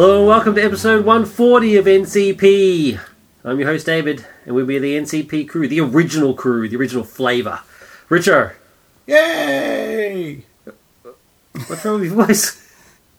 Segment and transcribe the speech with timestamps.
[0.00, 3.00] Hello and welcome to episode 140 of NCP.
[3.42, 7.02] I'm your host David, and we'll be the NCP crew, the original crew, the original
[7.02, 7.62] flavour.
[8.08, 8.52] Richo,
[9.08, 10.44] Yay!
[11.66, 12.72] what's wrong with your voice?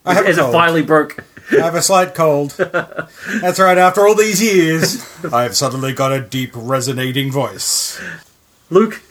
[0.06, 0.54] I have, As a it cold.
[0.54, 1.22] finally broke.
[1.52, 2.52] I have a slight cold.
[2.52, 8.02] That's right, after all these years, I have suddenly got a deep, resonating voice.
[8.70, 9.02] Luke,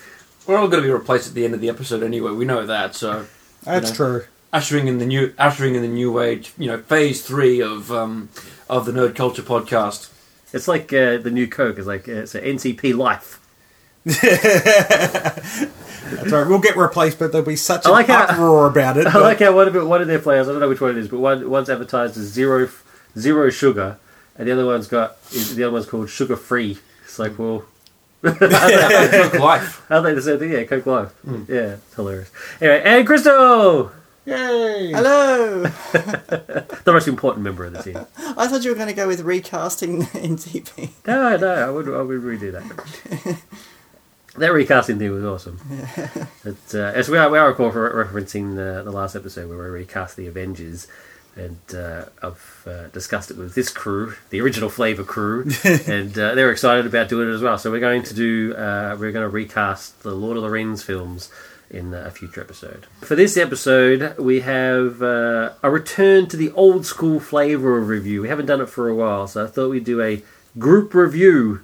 [0.46, 2.32] We're all going to be replaced at the end of the episode anyway.
[2.32, 2.95] We know that.
[2.95, 3.27] So
[3.62, 3.95] That's know.
[3.95, 4.24] true.
[4.52, 6.52] Ushering in the new, ushering in the new age.
[6.59, 8.29] You know, phase three of um,
[8.69, 10.11] of the Nerd Culture podcast.
[10.52, 11.79] it's like uh, the new Coke.
[11.79, 13.41] It's like uh, it's an NCP life.
[16.11, 18.96] That's right, we'll get replaced, but there'll be such I an like how- uproar about
[18.96, 19.07] it.
[19.09, 20.49] I but- like how one of it, one of their flavors.
[20.49, 22.69] I don't know which one it is, but one one's advertised as zero
[23.19, 23.99] zero sugar,
[24.37, 26.79] and the other one's got the other one's called sugar free.
[27.04, 27.65] It's like well.
[28.23, 28.41] Coke
[29.38, 29.85] Life.
[29.88, 30.51] How they the same thing?
[30.51, 31.15] Yeah, Coke Live.
[31.49, 32.30] Yeah, it's hilarious.
[32.60, 33.93] Anyway, and Christo,
[34.29, 34.93] Yay!
[34.93, 35.62] Hello!
[35.93, 37.96] the most important member of the team.
[38.37, 40.90] I thought you were going to go with recasting NCP.
[41.07, 43.38] No, no, I would, I would redo that.
[44.37, 45.59] that recasting thing was awesome.
[46.45, 49.48] But, uh, as we are, we are of course re- referencing the, the last episode
[49.48, 50.88] where we recast the Avengers,
[51.35, 56.35] and uh, I've uh, discussed it with this crew, the original Flavor crew, and uh,
[56.35, 57.57] they're excited about doing it as well.
[57.57, 60.82] So we're going to do, uh, we're going to recast the Lord of the Rings
[60.82, 61.30] films
[61.71, 62.87] in a future episode.
[63.01, 68.22] For this episode, we have uh, a return to the old school flavor of review.
[68.22, 70.22] We haven't done it for a while, so I thought we'd do a
[70.59, 71.62] group review,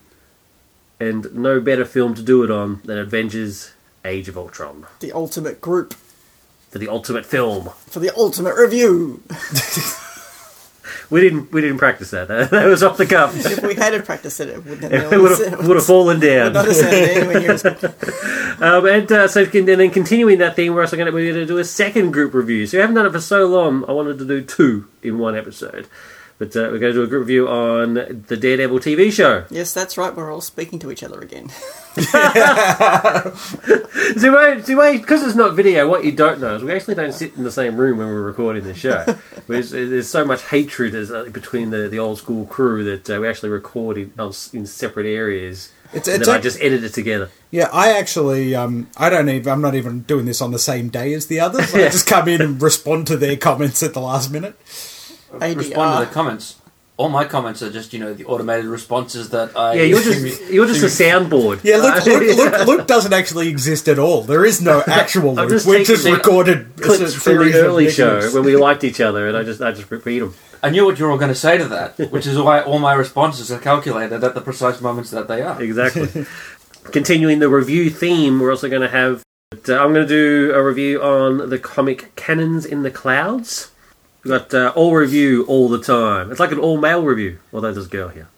[1.01, 3.73] and no better film to do it on than Avengers:
[4.05, 5.95] Age of Ultron The ultimate group
[6.71, 7.71] for the ultimate film.
[7.87, 9.23] for the ultimate review.
[11.11, 12.29] We didn't we didn't practice that.
[12.51, 13.35] That was off the cuff.
[13.37, 16.53] If we had practiced it, it wouldn't have, would have fallen down.
[16.53, 17.85] not have sounded anywhere near as good.
[18.61, 21.47] Um, and uh, so, and then continuing that theme, we're also going to we're going
[21.47, 22.67] to do a second group review.
[22.67, 23.85] So we haven't done it for so long.
[23.89, 25.87] I wanted to do two in one episode,
[26.39, 29.45] but uh, we're going to do a group review on the Daredevil TV show.
[29.51, 30.15] Yes, that's right.
[30.15, 31.51] We're all speaking to each other again.
[34.17, 35.89] See, wait, see, wait, because it's not video.
[35.89, 38.23] What you don't know is we actually don't sit in the same room when we're
[38.23, 39.05] recording the show.
[39.49, 43.21] there's, there's so much hatred as, uh, between the, the old school crew that uh,
[43.21, 44.13] we actually record in,
[44.53, 45.73] in separate areas.
[45.93, 47.31] It's, And it's then I just edit it together.
[47.51, 50.89] yeah, I actually, um, I don't even, I'm not even doing this on the same
[50.89, 51.75] day as the others.
[51.75, 54.59] I just come in and respond to their comments at the last minute.
[55.41, 56.61] Respond to the comments.
[56.97, 59.75] All my comments are just you know the automated responses that I.
[59.75, 61.65] Yeah, you're just you're just a soundboard.
[61.65, 64.23] Yeah, Luke, Luke, Luke, Luke doesn't actually exist at all.
[64.23, 65.51] There is no actual I'm Luke.
[65.51, 69.27] just We're just recorded clips a from the early show when we liked each other,
[69.27, 70.35] and I just I just repeat them.
[70.63, 72.79] I knew what you were all going to say to that, which is why all
[72.79, 75.61] my responses are calculated at the precise moments that they are.
[75.61, 76.25] Exactly.
[76.93, 79.23] Continuing the review theme, we're also going to have.
[79.69, 83.73] Uh, I'm going to do a review on the comic Cannons in the Clouds.
[84.25, 86.31] We've got uh, all review all the time.
[86.31, 88.29] It's like an all male review, although there's a girl here.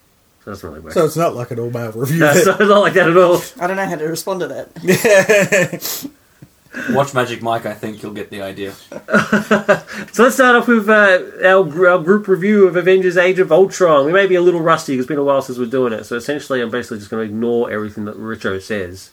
[0.44, 0.94] So that's really weird.
[0.94, 2.18] So it's not like an all male review.
[2.18, 3.40] no, so it's not like that at all.
[3.60, 6.10] I don't know how to respond to that.
[6.90, 7.64] Watch Magic Mike.
[7.66, 8.74] I think you'll get the idea.
[10.12, 14.06] So let's start off with uh, our, our group review of Avengers Age of Ultron.
[14.06, 16.04] We may be a little rusty because it's been a while since we're doing it.
[16.04, 19.10] So essentially, I'm basically just going to ignore everything that Richo says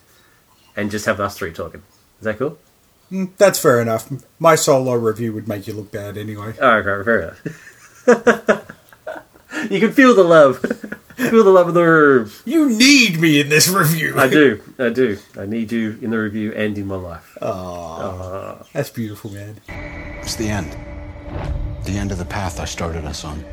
[0.78, 1.84] and just have us three talking.
[2.20, 2.58] Is that cool?
[3.14, 4.10] Mm, that's fair enough.
[4.40, 6.56] My solo review would make you look bad anyway.
[6.60, 8.72] All right, right, fair enough.
[9.70, 10.60] you can feel the love.
[11.16, 12.32] feel the love of the room.
[12.44, 14.16] You need me in this review.
[14.18, 14.62] I do.
[14.80, 15.20] I do.
[15.38, 17.38] I need you in the review and in my life.
[17.40, 19.62] Aw, that's beautiful, man.
[20.22, 20.76] It's the end.
[21.86, 23.46] The end of the path I started us on.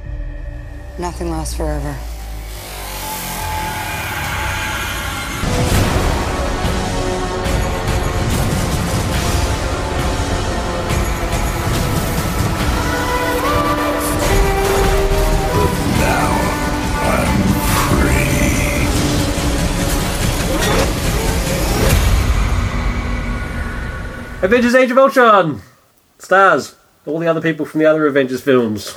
[0.98, 1.94] Nothing lasts forever.
[24.42, 25.60] Avengers Age of Ultron!
[26.18, 26.74] Stars.
[27.04, 28.96] All the other people from the other Avengers films.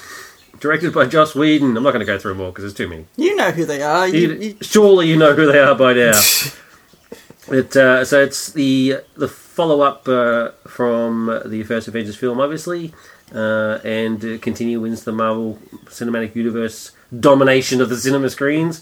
[0.62, 1.75] Directed by Joss Whedon.
[1.75, 3.07] I'm not going to go through them all because there's too many.
[3.18, 4.07] You know who they are.
[4.07, 6.12] You, You, you, surely you know who they are by now.
[7.50, 12.94] it, uh, so it's the the follow up uh, from the first Avengers film, obviously,
[13.36, 18.81] uh, and uh, continues the Marvel Cinematic Universe domination of the cinema screens.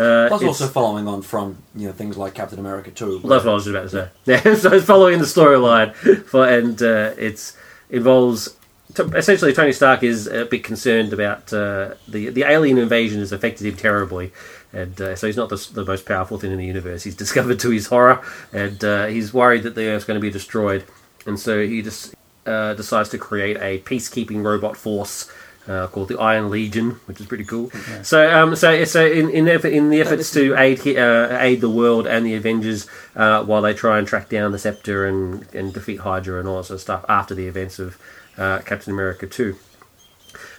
[0.00, 2.90] Uh, Plus, also following on from you know things like Captain America.
[3.00, 4.08] Well, that's what I was just about to say.
[4.24, 5.94] Yeah, so it's following the storyline,
[6.24, 7.54] for and uh, it's
[7.90, 8.56] involves
[8.94, 13.30] t- essentially Tony Stark is a bit concerned about uh, the the alien invasion has
[13.30, 14.32] affected him terribly,
[14.72, 17.02] and uh, so he's not the, the most powerful thing in the universe.
[17.02, 20.30] He's discovered to his horror, and uh, he's worried that the Earth's going to be
[20.30, 20.84] destroyed,
[21.26, 22.14] and so he just
[22.46, 25.30] uh, decides to create a peacekeeping robot force.
[25.70, 27.70] Uh, called the Iron Legion, which is pretty cool.
[28.02, 31.70] So, um, so, so in in, effort, in the efforts to aid uh, aid the
[31.70, 35.72] world and the Avengers uh, while they try and track down the Scepter and and
[35.72, 37.98] defeat Hydra and all that sort of stuff after the events of
[38.36, 39.56] uh, Captain America Two.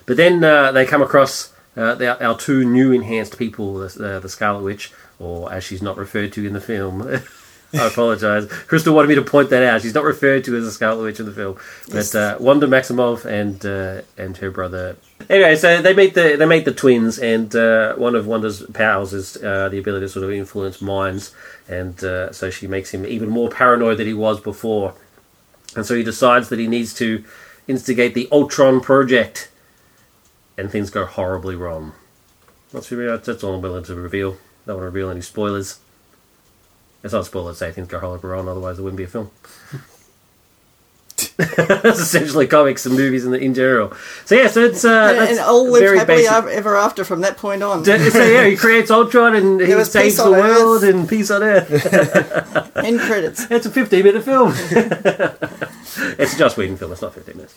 [0.05, 4.29] But then uh, they come across uh, the, our two new enhanced people, the, the
[4.29, 7.21] Scarlet Witch, or as she's not referred to in the film.
[7.73, 8.45] I apologise.
[8.47, 9.81] Crystal wanted me to point that out.
[9.81, 11.57] She's not referred to as a Scarlet Witch in the film,
[11.89, 14.97] but uh, Wanda Maximoff and uh, and her brother.
[15.29, 19.13] Anyway, so they meet the they meet the twins, and uh, one of Wanda's powers
[19.13, 21.33] is uh, the ability to sort of influence minds,
[21.69, 24.93] and uh, so she makes him even more paranoid than he was before,
[25.75, 27.23] and so he decides that he needs to
[27.67, 29.49] instigate the Ultron project,
[30.57, 31.93] and things go horribly wrong.
[32.73, 34.37] That's, that's all I'm willing to reveal.
[34.65, 35.79] Don't want to reveal any spoilers.
[37.03, 39.07] It's not a spoiler to say things go horribly wrong, otherwise there wouldn't be a
[39.07, 39.31] film.
[41.37, 43.93] That's essentially comics and movies in, the, in general.
[44.25, 46.31] So yeah, so it's uh, and, that's and all lived very happily basic.
[46.31, 47.83] ever ever after from that point on.
[47.85, 50.93] So yeah, he creates Ultron and he There was saves peace the world Earth.
[50.95, 51.69] and peace on Earth.
[52.77, 53.45] End credits.
[53.51, 54.53] it's a 15 minute film.
[56.19, 56.91] it's a Joss Whedon film.
[56.91, 57.55] It's not 15 minutes.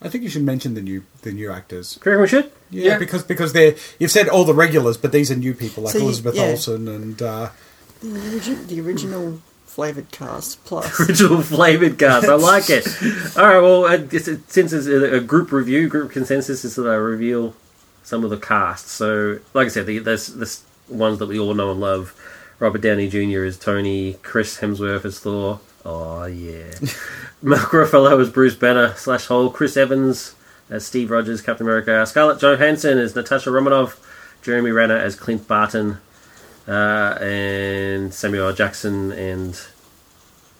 [0.00, 1.94] I think you should mention the new the new actors.
[2.02, 2.52] Do you reckon we should?
[2.70, 2.98] Yeah, Yeah.
[2.98, 6.00] because because they're you've said all the regulars, but these are new people like See,
[6.00, 6.44] Elizabeth yeah.
[6.44, 7.50] Olsen and uh,
[8.00, 11.00] The, origi- the original flavoured cast plus.
[11.08, 12.26] Original flavored cast.
[12.26, 12.86] I like it.
[13.36, 13.60] All right.
[13.60, 16.94] Well, uh, it's, it- since it's a, a group review, group consensus is that I
[16.94, 17.54] reveal
[18.02, 18.88] some of the cast.
[18.88, 22.14] So, like I said, the there's this ones that we all know and love.
[22.58, 23.44] Robert Downey Jr.
[23.44, 24.14] is Tony.
[24.22, 25.60] Chris Hemsworth as Thor.
[25.84, 26.72] Oh yeah.
[27.42, 29.54] Mark Ruffalo as Bruce Banner slash Hulk.
[29.54, 30.34] Chris Evans
[30.70, 32.04] as Steve Rogers, Captain America.
[32.06, 34.04] Scarlett Johansson as Natasha Romanoff.
[34.42, 35.98] Jeremy Renner as Clint Barton.
[36.68, 38.52] Uh, and Samuel L.
[38.52, 39.58] Jackson and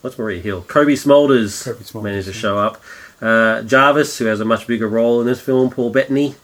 [0.00, 0.62] what's Maria Hill?
[0.62, 2.80] Cobie Smulders, Cobie Smulders, managed to show up.
[3.20, 5.70] Uh, Jarvis, who has a much bigger role in this film.
[5.70, 6.34] Paul Bettany.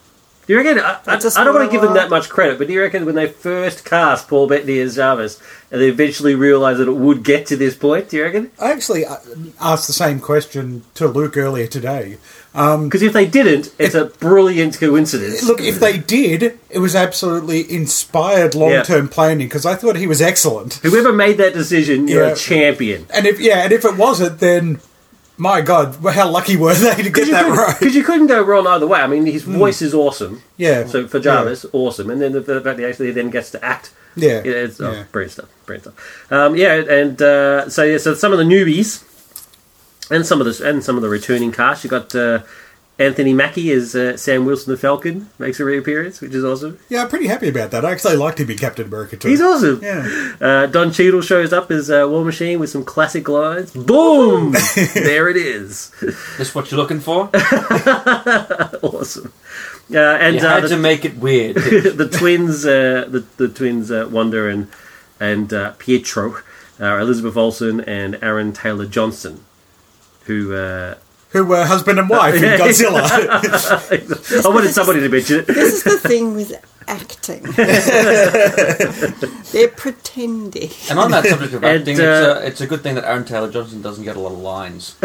[0.46, 0.78] Do you reckon?
[0.78, 3.06] I, I, I don't want to give them that much credit, but do you reckon
[3.06, 5.40] when they first cast Paul Bettany as Jarvis,
[5.70, 8.10] and they eventually realised that it would get to this point?
[8.10, 8.50] Do you reckon?
[8.60, 9.16] I actually uh,
[9.58, 12.18] asked the same question to Luke earlier today.
[12.54, 15.42] Because if they didn't, it's a brilliant coincidence.
[15.42, 20.06] Look, if they did, it was absolutely inspired long term planning because I thought he
[20.06, 20.74] was excellent.
[20.74, 22.32] Whoever made that decision, you're Yeah.
[22.32, 23.06] a champion.
[23.12, 24.78] And if yeah, and if it wasn't, then
[25.36, 27.76] my God, how lucky were they to get that right?
[27.76, 29.00] Because you couldn't go wrong either way.
[29.00, 30.42] I mean, his voice is awesome.
[30.56, 30.86] Yeah.
[30.86, 33.90] So for Jarvis, awesome, and then the, fact that he actually then gets to act.
[34.14, 34.42] Yeah.
[34.44, 35.04] Yeah, it's oh, Yeah.
[35.10, 35.48] brilliant stuff.
[35.66, 36.32] Brilliant stuff.
[36.32, 39.02] Um, yeah, and uh, so yeah, so some of the newbies,
[40.10, 41.84] and some of the and some of the returning cast.
[41.84, 42.42] You got uh,
[42.98, 46.78] Anthony Mackie as uh, Sam Wilson the Falcon makes a reappearance, which is awesome.
[46.88, 47.84] Yeah, I'm pretty happy about that.
[47.84, 49.28] I actually liked him in Captain America too.
[49.28, 49.80] He's awesome.
[49.82, 50.34] Yeah.
[50.40, 53.72] Uh, Don Cheadle shows up as uh, War Machine with some classic lines.
[53.72, 54.52] Boom!
[54.94, 55.90] there it is.
[56.38, 57.30] This what you're looking for?
[58.82, 59.32] awesome.
[59.92, 61.56] Uh, and you uh, had the, to make it weird.
[61.56, 64.68] the twins, uh, the the twins, uh, Wanda and
[65.20, 66.38] and uh, Pietro,
[66.80, 69.44] are Elizabeth Olsen and Aaron Taylor Johnson,
[70.24, 70.94] who uh,
[71.30, 73.02] Who were husband and wife in Godzilla.
[74.44, 75.46] I wanted somebody to mention it.
[75.46, 76.52] This is the thing with
[76.86, 77.42] acting.
[79.52, 80.70] They're pretending.
[80.90, 83.04] And on that subject of And, acting, uh, it's, a, it's a good thing that
[83.04, 84.96] Aaron Taylor Johnson doesn't get a lot of lines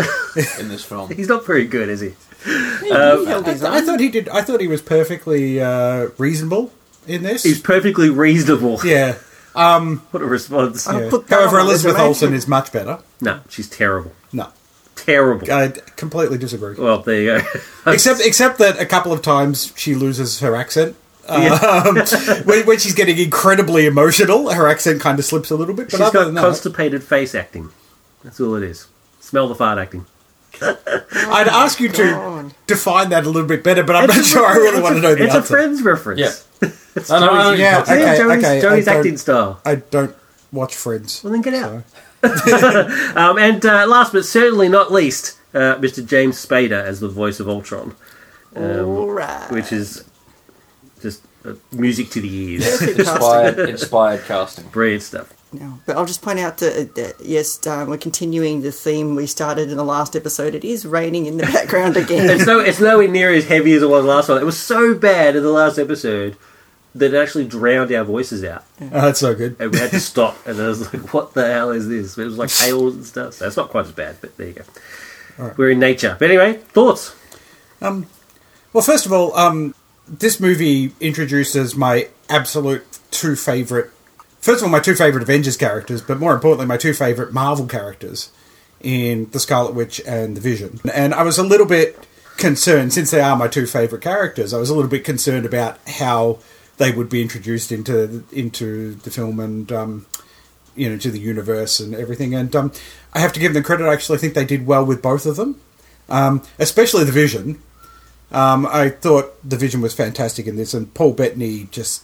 [0.59, 1.09] in this film.
[1.11, 2.13] He's not very good, is he?
[2.45, 3.85] He held his I own.
[3.85, 4.29] thought he did.
[4.29, 6.71] I thought he was perfectly uh, reasonable
[7.07, 7.43] in this.
[7.43, 8.79] He's perfectly reasonable.
[8.83, 9.15] yeah.
[9.53, 10.87] What a response.
[10.87, 11.09] Yeah.
[11.29, 12.07] However, Elizabeth resume.
[12.07, 12.99] Olsen is much better.
[13.19, 14.13] No, she's terrible.
[14.31, 14.49] No,
[15.05, 15.51] Terrible.
[15.51, 16.75] I completely disagree.
[16.75, 17.47] Well, there you go.
[17.91, 20.95] Except, except that a couple of times she loses her accent.
[21.27, 21.43] Um,
[22.45, 25.85] when, when she's getting incredibly emotional, her accent kind of slips a little bit.
[25.87, 27.69] But she's other got than that, constipated face acting.
[28.23, 28.87] That's all it is.
[29.19, 30.05] Smell the fart acting.
[30.61, 34.45] I'd ask you to define that a little bit better, but I'm It's not sure
[34.45, 35.53] I really want to know the It's answer.
[35.53, 36.19] a Friends reference.
[36.19, 36.69] Yeah.
[36.95, 38.61] It's I know, I know Joey's- you're Yeah, okay, Joey's, okay.
[38.61, 39.61] Joey's acting style.
[39.63, 40.15] I don't
[40.51, 41.23] watch Friends.
[41.23, 41.83] Well, then get out.
[41.87, 41.97] so-
[43.15, 46.05] Um, and uh, last but certainly not least, uh, Mr.
[46.05, 47.95] James Spader as the voice of Ultron,
[48.55, 49.49] All right.
[49.51, 50.03] which is
[51.01, 52.81] just uh, music to the ears.
[52.81, 54.67] Inspired, inspired casting.
[54.67, 55.33] Brilliant stuff.
[55.51, 59.25] No, but I'll just point out that, that yes, um, we're continuing the theme we
[59.25, 60.53] started in the last episode.
[60.53, 62.29] It is raining in the background again.
[62.29, 64.39] It's no, it's nowhere near as heavy as it was last one.
[64.39, 66.37] It was so bad in the last episode
[66.95, 69.55] that it actually drowned our voices out, Oh, that's so good.
[69.59, 70.37] and we had to stop.
[70.47, 73.35] And I was like, "What the hell is this?" It was like hail and stuff.
[73.35, 75.53] So it's not quite as bad, but there you go.
[75.57, 76.15] We're in nature.
[76.19, 77.15] But anyway, thoughts?
[77.81, 79.73] Well, first of all, um,
[80.07, 83.91] this movie introduces my absolute two favorite.
[84.39, 87.67] First of all, my two favorite Avengers characters, but more importantly, my two favorite Marvel
[87.67, 88.31] characters
[88.81, 90.79] in the Scarlet Witch and the Vision.
[90.93, 94.53] And I was a little bit concerned since they are my two favorite characters.
[94.53, 96.39] I was a little bit concerned about how
[96.79, 100.05] they would be introduced into into the film and um,
[100.75, 102.33] you know to the universe and everything.
[102.33, 102.71] And um,
[103.13, 103.85] I have to give them credit.
[103.85, 105.61] I actually think they did well with both of them,
[106.07, 107.61] um, especially the Vision.
[108.31, 112.03] Um, I thought the Vision was fantastic in this, and Paul Bettany just.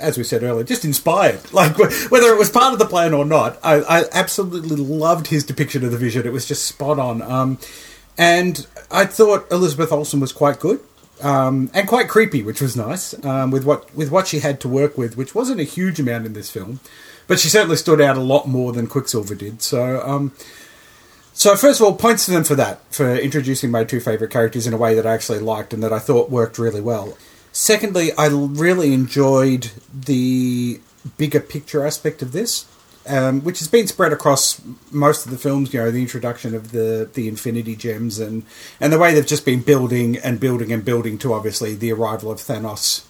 [0.00, 1.40] As we said earlier, just inspired.
[1.52, 5.44] Like whether it was part of the plan or not, I, I absolutely loved his
[5.44, 6.26] depiction of the Vision.
[6.26, 7.22] It was just spot on.
[7.22, 7.58] Um,
[8.18, 10.80] and I thought Elizabeth Olsen was quite good
[11.22, 14.68] um, and quite creepy, which was nice um, with what with what she had to
[14.68, 16.80] work with, which wasn't a huge amount in this film,
[17.26, 19.62] but she certainly stood out a lot more than Quicksilver did.
[19.62, 20.32] So, um,
[21.32, 24.66] so first of all, points to them for that for introducing my two favorite characters
[24.66, 27.16] in a way that I actually liked and that I thought worked really well.
[27.52, 30.80] Secondly, I really enjoyed the
[31.16, 32.66] bigger picture aspect of this
[33.06, 35.72] um, which has been spread across most of the films.
[35.72, 38.44] You know, the introduction of the the Infinity Gems and
[38.80, 42.30] and the way they've just been building and building and building to obviously the arrival
[42.30, 43.04] of Thanos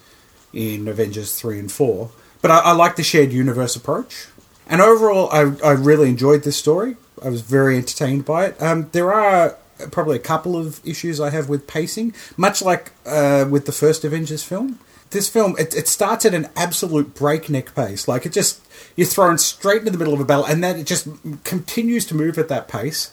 [0.52, 2.10] in Avengers three and four.
[2.42, 4.26] But I, I like the shared universe approach,
[4.66, 6.96] and overall, I I really enjoyed this story.
[7.22, 8.62] I was very entertained by it.
[8.62, 9.56] Um, there are
[9.90, 14.04] probably a couple of issues I have with pacing, much like uh, with the first
[14.04, 14.78] Avengers film.
[15.10, 18.06] This film it, it starts at an absolute breakneck pace.
[18.06, 18.60] Like it just
[18.96, 21.08] you're thrown straight into the middle of a battle, and then it just
[21.44, 23.12] continues to move at that pace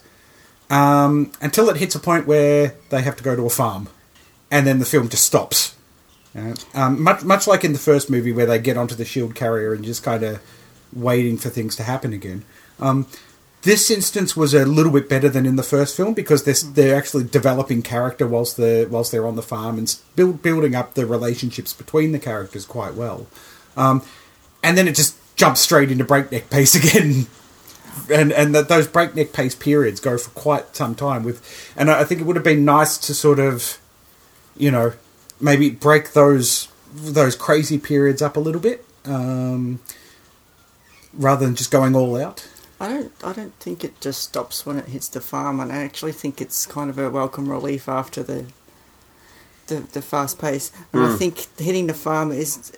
[0.70, 3.88] um, until it hits a point where they have to go to a farm,
[4.52, 5.76] and then the film just stops.
[6.36, 9.34] Uh, um, much much like in the first movie where they get onto the shield
[9.34, 10.40] carrier and just kind of
[10.94, 12.46] waiting for things to happen again.
[12.80, 13.08] Um,
[13.68, 16.96] this instance was a little bit better than in the first film because they're, they're
[16.96, 21.06] actually developing character whilst they're whilst they're on the farm and build, building up the
[21.06, 23.28] relationships between the characters quite well.
[23.76, 24.04] Um,
[24.64, 27.28] and then it just jumps straight into breakneck pace again.
[28.10, 31.44] And and that those breakneck pace periods go for quite some time with,
[31.76, 33.80] and I think it would have been nice to sort of,
[34.56, 34.94] you know,
[35.42, 39.82] maybe break those those crazy periods up a little bit, um,
[41.12, 42.48] rather than just going all out.
[42.80, 43.12] I don't.
[43.24, 46.40] I don't think it just stops when it hits the farm, and I actually think
[46.42, 48.46] it's kind of a welcome relief after the
[49.68, 50.72] the, the fast pace.
[50.94, 51.16] And I hmm.
[51.16, 52.72] think hitting the farm is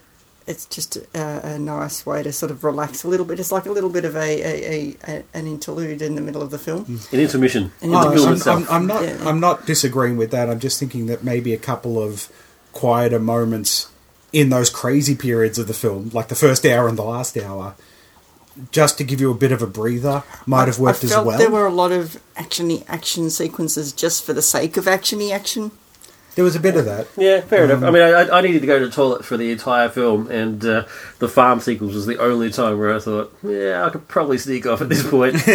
[0.48, 3.39] it's just a, a nice way to sort of relax a little bit.
[3.39, 6.41] It's like a little bit of a, a, a, a an interlude in the middle
[6.41, 6.86] of the film.
[6.86, 7.15] Hmm.
[7.15, 7.72] An intermission.
[7.82, 8.63] And in Oh, film I'm.
[8.63, 9.03] I'm, I'm not.
[9.03, 9.18] Yeah.
[9.25, 10.50] I'm not disagreeing with that.
[10.50, 12.32] I'm just thinking that maybe a couple of
[12.74, 13.91] quieter moments
[14.32, 17.75] in those crazy periods of the film, like the first hour and the last hour,
[18.72, 21.38] just to give you a bit of a breather, might have worked I as well.
[21.38, 25.72] there were a lot of actiony action sequences just for the sake of actiony action.
[26.36, 27.08] There was a bit of that.
[27.18, 27.80] Yeah, fair enough.
[27.80, 30.32] Um, I mean, I, I needed to go to the toilet for the entire film,
[30.32, 30.86] and uh,
[31.18, 34.66] the farm sequence was the only time where I thought, yeah, I could probably sneak
[34.66, 35.34] off at this point.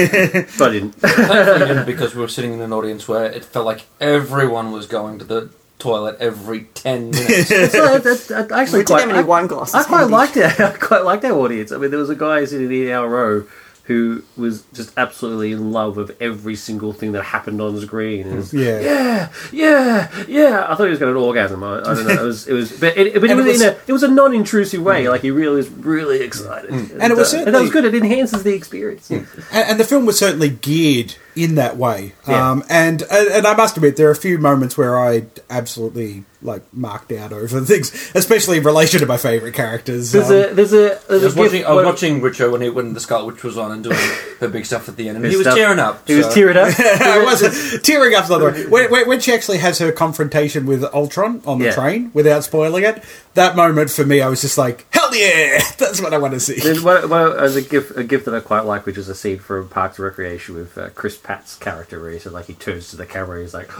[0.59, 1.01] but I didn't.
[1.01, 5.19] Didn't, because we were sitting in an audience where it felt like everyone was going
[5.21, 7.49] to the toilet every 10 minutes.
[7.49, 9.75] so that, I actually We did quite, have any I, wine glasses.
[9.75, 10.12] I quite handy.
[10.12, 10.61] liked it.
[10.61, 11.73] I quite liked our audience.
[11.73, 13.47] I mean, there was a guy sitting in our row
[13.87, 18.35] who was just absolutely in love with every single thing that happened on screen.
[18.35, 18.81] Was, Yeah.
[18.81, 20.66] yeah, yeah, yeah.
[20.66, 21.62] I thought he was going to orgasm.
[21.62, 22.12] I, I don't know.
[22.14, 24.02] It was, it was, but it, but it was, it was- in a, it was
[24.02, 25.07] a non-intrusive way.
[25.11, 27.85] Like he really was really excited, and, And it was uh, and that was good.
[27.85, 29.11] It enhances the experience.
[29.11, 32.12] and, and the film was certainly geared in that way.
[32.29, 32.50] Yeah.
[32.50, 36.63] Um, and and I must admit, there are a few moments where I absolutely like
[36.73, 40.13] marked out over things, especially in relation to my favourite characters.
[40.13, 42.61] There's Um, a there's a I there's was a watching, I was watching Richo when,
[42.61, 43.97] he, when the Scarlet Witch was on and doing
[44.41, 45.57] her big stuff at the end, and he was stuff.
[45.57, 46.07] tearing up.
[46.07, 46.69] He was tearing up.
[46.79, 48.67] I was tearing up the other way.
[48.67, 51.75] When, when, when she actually has her confrontation with Ultron on the Yeah.
[51.75, 53.03] train, without spoiling it,
[53.35, 56.41] that moment for me, I was just like, hell yeah, that's what I want to
[56.41, 56.61] see.
[56.61, 59.15] There's one, one, as a gift, a gift that I quite like, which is a
[59.15, 62.53] scene from Parks and Recreation with uh, Chris Pratt's character, where he said, like, he
[62.55, 63.71] turns to the camera, and he's like,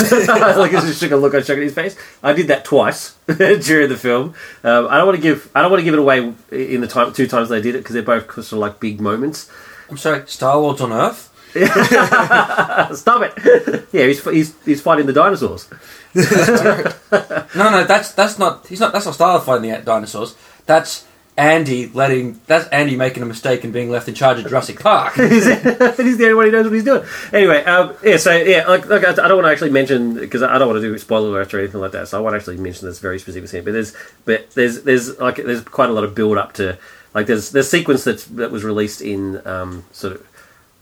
[0.58, 1.96] like, there's just a look on his face.
[2.22, 4.34] I did that twice during the film.
[4.64, 6.86] Um, I don't want to give, I don't want to give it away in the
[6.86, 9.50] time, two times they did it because they're both sort of like big moments.
[9.88, 11.26] I'm sorry, Star Wars on Earth?
[12.96, 13.88] Stop it!
[13.92, 15.68] yeah, he's, he's he's fighting the dinosaurs.
[16.14, 18.68] No, no, that's that's not.
[18.68, 18.92] He's not.
[18.92, 20.36] That's not Star fighting the dinosaurs.
[20.66, 21.04] That's
[21.40, 22.38] Andy letting.
[22.46, 25.14] That's Andy making a mistake and being left in charge of Jurassic Park.
[25.16, 27.02] he's, the only one who knows what he's doing.
[27.32, 30.58] Anyway, um, yeah, so yeah, like, like I don't want to actually mention because I
[30.58, 32.08] don't want to do spoiler alert or anything like that.
[32.08, 33.64] So I won't actually mention this very specific scene.
[33.64, 36.76] But there's, but there's, there's like there's quite a lot of build up to
[37.14, 40.26] like there's there's sequence that's that was released in um, sort of.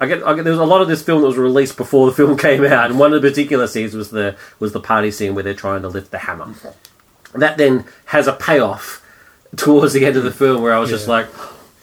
[0.01, 2.07] I get, I get, there was a lot of this film that was released before
[2.07, 5.13] the film came out, and one of the particular scenes was the was the party
[5.13, 6.53] scene where they're trying to lift the hammer.
[7.33, 9.05] That then has a payoff
[9.57, 11.27] towards the end of the film where I was just like,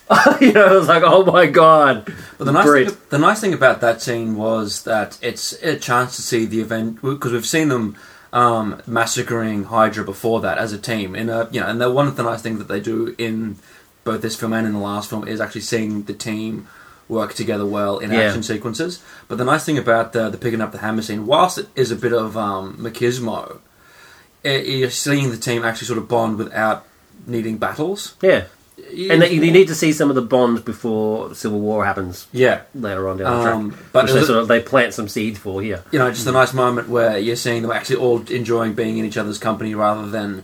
[0.41, 2.05] you know, I was like, oh my god.
[2.38, 6.15] But the nice, thing, the nice thing about that scene was that it's a chance
[6.15, 7.95] to see the event because we've seen them
[8.31, 11.15] um, massacring Hydra before that as a team.
[11.15, 13.57] In a you know, and the, one of the nice things that they do in
[14.03, 16.67] both this film and in the last film is actually seeing the team
[17.07, 18.19] work together well in Yeah.
[18.22, 19.01] action sequences.
[19.27, 21.91] But the nice thing about the, the picking up the hammer scene, whilst it is
[21.91, 23.60] a bit of um, machismo,
[24.43, 26.86] eh, you're seeing the team actually sort of bond without
[27.27, 28.15] needing battles.
[28.22, 28.46] Yeah.
[29.10, 32.27] And that you, you need to see some of the bonds before Civil War happens
[32.34, 32.62] yeah.
[32.75, 33.84] later on down the Um, track.
[33.94, 35.84] but which they sort of they plant some seeds for here.
[35.91, 39.05] you know, just a nice moment where you're seeing them actually all enjoying being in
[39.05, 40.44] each other's company rather than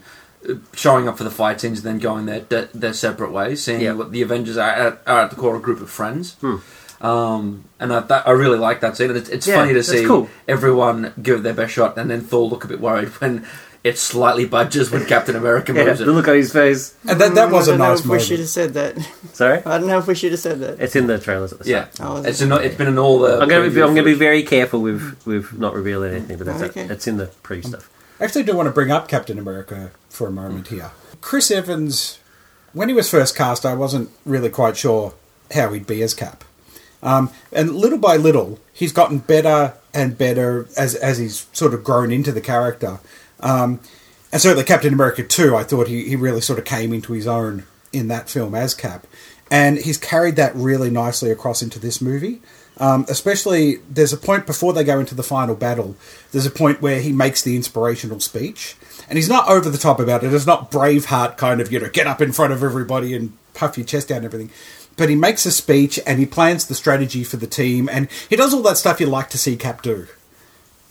[0.50, 3.62] uh, showing up for the fight scenes and then going their their, their separate ways.
[3.64, 3.94] Seeing Yeah.
[3.94, 6.36] what the Avengers are at, are at the core of a group of friends.
[6.36, 6.56] Hmm.
[7.02, 9.10] Um, and I, that, I really like that scene.
[9.10, 10.30] And it's, it's Yeah, funny to see cool.
[10.48, 13.46] everyone give it their best shot, and then Thor look a bit worried when
[13.84, 16.14] it slightly budges when Captain America Yeah, moves the it.
[16.14, 16.96] look on his face.
[17.08, 18.98] And that, that was I a don't know nice if we should have said that.
[19.34, 20.80] Sorry, I don't know if we should have said that.
[20.80, 22.26] it's in the trailers at the Yeah, start.
[22.26, 22.46] Oh, it's it?
[22.46, 23.40] in, it's been in all the.
[23.40, 26.38] I'm going to be I'm going to be very careful with with not revealing anything,
[26.38, 26.82] but that's Okay.
[26.82, 26.92] it.
[26.92, 27.90] It's in the pre stuff.
[28.20, 30.92] I actually do want to bring up Captain America for a moment here.
[31.22, 32.20] Chris Evans,
[32.74, 35.16] when he was first cast, I wasn't really quite sure
[35.56, 36.44] how he'd be as Cap.
[37.04, 41.84] Um, and little by little, he's gotten better and better as as he's sort of
[41.84, 43.00] grown into the character.
[43.42, 43.80] Um,
[44.32, 47.28] and certainly Captain America 2, I thought he, he really sort of came into his
[47.28, 49.06] own in that film as Cap.
[49.50, 52.42] And he's carried that really nicely across into this movie.
[52.78, 55.98] Um, especially, there's a point before they go into the final battle,
[56.32, 58.76] there's a point where he makes the inspirational speech.
[59.10, 60.34] And he's not over the top about it.
[60.34, 63.78] It's not Braveheart kind of, you know, get up in front of everybody and puff
[63.78, 64.52] your chest out and everything.
[64.96, 68.38] But he makes a speech and he plans the strategy for the team and he
[68.38, 70.08] does all that stuff you like to see Cap do.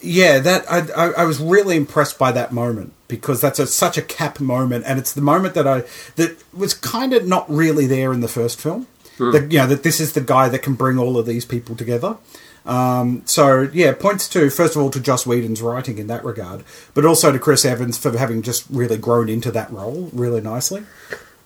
[0.01, 3.99] Yeah, that I, I, I was really impressed by that moment because that's a, such
[3.99, 5.85] a cap moment, and it's the moment that I
[6.17, 8.87] that was kind of not really there in the first film.
[9.19, 11.77] That you know that this is the guy that can bring all of these people
[11.77, 12.17] together.
[12.65, 16.65] Um, so yeah, points to first of all to Joss Whedon's writing in that regard,
[16.95, 20.85] but also to Chris Evans for having just really grown into that role really nicely.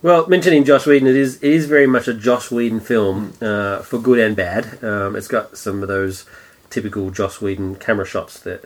[0.02, 3.80] Well, mentioning Joss Whedon, it is it is very much a Joss Whedon film uh,
[3.80, 4.84] for good and bad.
[4.84, 6.26] Um, it's got some of those
[6.74, 8.64] typical Joss Whedon camera shots that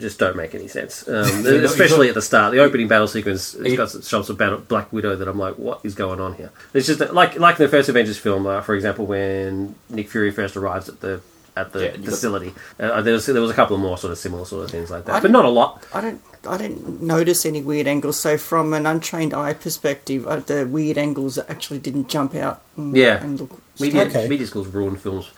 [0.00, 2.52] just don't make any sense, um, you especially got- at the start.
[2.52, 5.38] The opening battle sequence, it's You- got some shots of battle, Black Widow that I'm
[5.38, 6.50] like, what is going on here?
[6.74, 10.30] It's just like like in the first Avengers film, uh, for example, when Nick Fury
[10.30, 11.20] first arrives at the
[11.56, 12.54] at the Yeah, you got- facility.
[12.80, 14.90] Uh, there was there was a couple of more sort of similar sort of things
[14.90, 15.84] like I that, but don't- not a lot.
[15.94, 16.20] I don't.
[16.44, 18.18] I didn't notice any weird angles.
[18.18, 22.62] So from an untrained eye perspective, uh, the weird angles actually didn't jump out.
[22.76, 23.22] And, Yeah.
[23.22, 24.28] and look Media, Okay.
[24.28, 25.30] media schools ruin films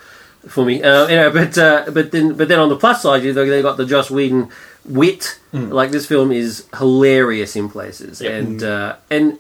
[0.48, 0.82] for me.
[0.82, 3.62] Uh, you know, but uh, but then but then on the plus side, you they
[3.62, 4.48] got the Joss Whedon
[4.84, 5.38] wit.
[5.52, 8.30] Like this film is hilarious in places, Yeah.
[8.30, 9.38] and uh, and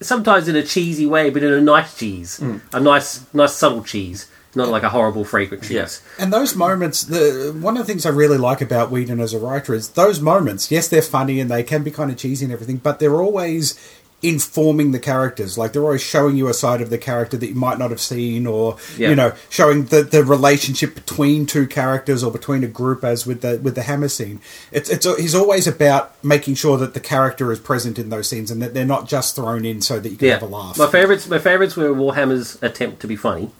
[0.00, 2.40] sometimes in a cheesy way, but in a nice cheese,
[2.72, 5.72] a nice nice subtle cheese, not like a horrible fragrant cheese.
[5.72, 6.02] Yes.
[6.18, 9.38] And those moments, the one of the things I really like about Whedon as a
[9.40, 10.70] writer is those moments.
[10.70, 13.74] Yes, they're funny and they can be kind of cheesy and everything, but they're always
[14.20, 15.56] informing the characters.
[15.56, 18.00] Like they're always showing you a side of the character that you might not have
[18.00, 19.10] seen, or Yeah.
[19.10, 23.42] you know, showing the the relationship between two characters or between a group, as with
[23.42, 24.40] the with the hammer scene.
[24.72, 28.50] It's it's he's always about making sure that the character is present in those scenes
[28.50, 30.76] and that they're not just thrown in so that you can Yeah, have a laugh.
[30.78, 31.28] my favorites.
[31.28, 33.50] My favorites were Warhammer's attempt to be funny.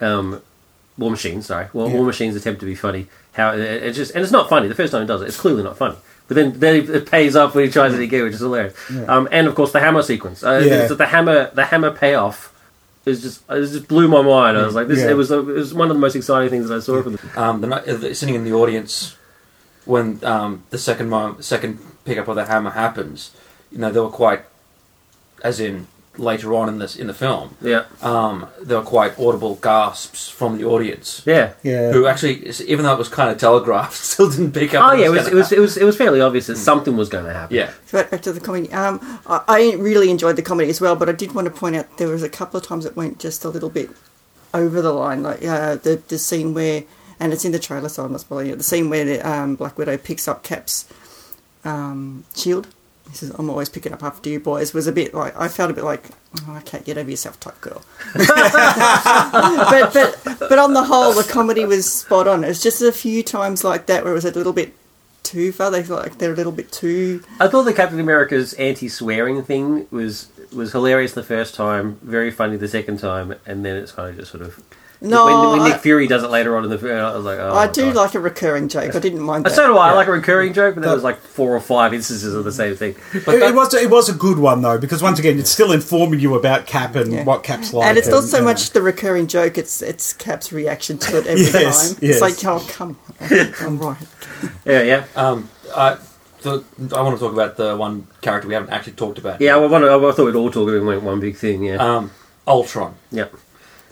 [0.00, 0.42] Um,
[0.98, 1.94] War Machine, sorry, War, Yeah.
[1.94, 3.06] War Machine's attempt to be funny.
[3.32, 4.68] How it, it just and it's not funny.
[4.68, 5.96] The first time he does it, it's clearly not funny.
[6.28, 8.74] But then, then it pays off when he tries it again, which is hilarious.
[9.06, 10.42] Um, and of course, the hammer sequence.
[10.42, 10.86] Uh, Yeah.
[10.88, 12.52] the, the hammer, the hammer payoff
[13.04, 14.58] is just it just blew my mind.
[14.58, 14.98] I was like, this.
[14.98, 15.10] Yeah.
[15.10, 17.40] It was it was one of the most exciting things that I saw from the
[17.42, 19.16] um, the, uh, sitting in the audience
[19.84, 23.30] when um, the second moment, second pickup of the hammer happens.
[23.70, 24.42] You know, they were quite,
[25.44, 25.86] as in
[26.18, 30.58] later on in this in the film, yeah um, there were quite audible gasps from
[30.58, 31.22] the audience.
[31.26, 31.52] yeah.
[31.62, 34.92] yeah, Who actually, even though it was kind of telegraphed, still didn't pick up.
[34.92, 37.08] Oh yeah, it was, it was it was it was fairly obvious that something was
[37.08, 37.56] going to happen.
[37.56, 38.72] Yeah, Back back to the comedy.
[38.72, 41.76] Um, I, I really enjoyed the comedy as well, but I did want to point
[41.76, 43.90] out there was a couple of times it went just a little bit
[44.54, 46.84] over the line, like uh, the the scene where,
[47.20, 48.56] and it's in the trailer, so I'm not spoiling it.
[48.56, 50.86] The scene where the, um, Black Widow picks up Cap's
[51.64, 52.68] um, shield.
[53.08, 55.70] He says, "I'm always picking up after you boys." Was a bit like I felt
[55.70, 56.04] a bit like,
[56.40, 57.82] oh, "I can't get over yourself, type girl."
[58.14, 62.44] but but but on the whole, the comedy was spot on.
[62.44, 64.74] It was just a few times like that where it was a little bit
[65.22, 65.70] too far.
[65.70, 69.86] They felt like they're a little bit too I thought the Captain America's anti-swearing thing
[69.90, 74.10] was was hilarious the first time, very funny the second time, and then it's kind
[74.10, 74.62] of just sort of.
[75.08, 77.38] No, when, when Nick Fury does it later on in the film, I was like,
[77.38, 77.54] oh.
[77.54, 77.94] I do God.
[77.96, 78.94] like a recurring joke.
[78.94, 79.54] I didn't mind Uh, that.
[79.54, 79.90] So do I.
[79.90, 82.52] I like a recurring joke, but there was like four or five instances of the
[82.52, 82.96] same thing.
[83.14, 86.20] It, it was it was a good one though because once again it's still informing
[86.20, 87.24] you about Cap and Yeah.
[87.24, 90.52] what Cap's like, and it's not so uh, much the recurring joke; it's it's Cap's
[90.52, 91.98] reaction to it every Yes, time.
[92.02, 92.20] yes.
[92.20, 93.28] It's like, oh come, on.
[93.60, 93.96] I'm right.
[94.64, 95.04] Yeah, yeah.
[95.14, 95.96] Um, I,
[96.42, 96.62] the,
[96.94, 99.40] I want to talk about the one character we haven't actually talked about.
[99.40, 101.76] Yeah, well, one, I thought we'd all talk about one, one big thing, yeah.
[101.76, 102.10] Um,
[102.46, 102.94] Ultron.
[103.10, 103.26] yeah.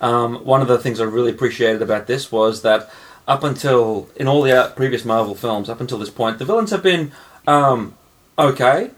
[0.01, 2.91] Um, one of the things I really appreciated about this was that
[3.27, 6.83] up until in all the previous Marvel films, up until this point, the villains have
[6.83, 7.13] been
[7.47, 7.95] um,
[8.39, 8.91] okay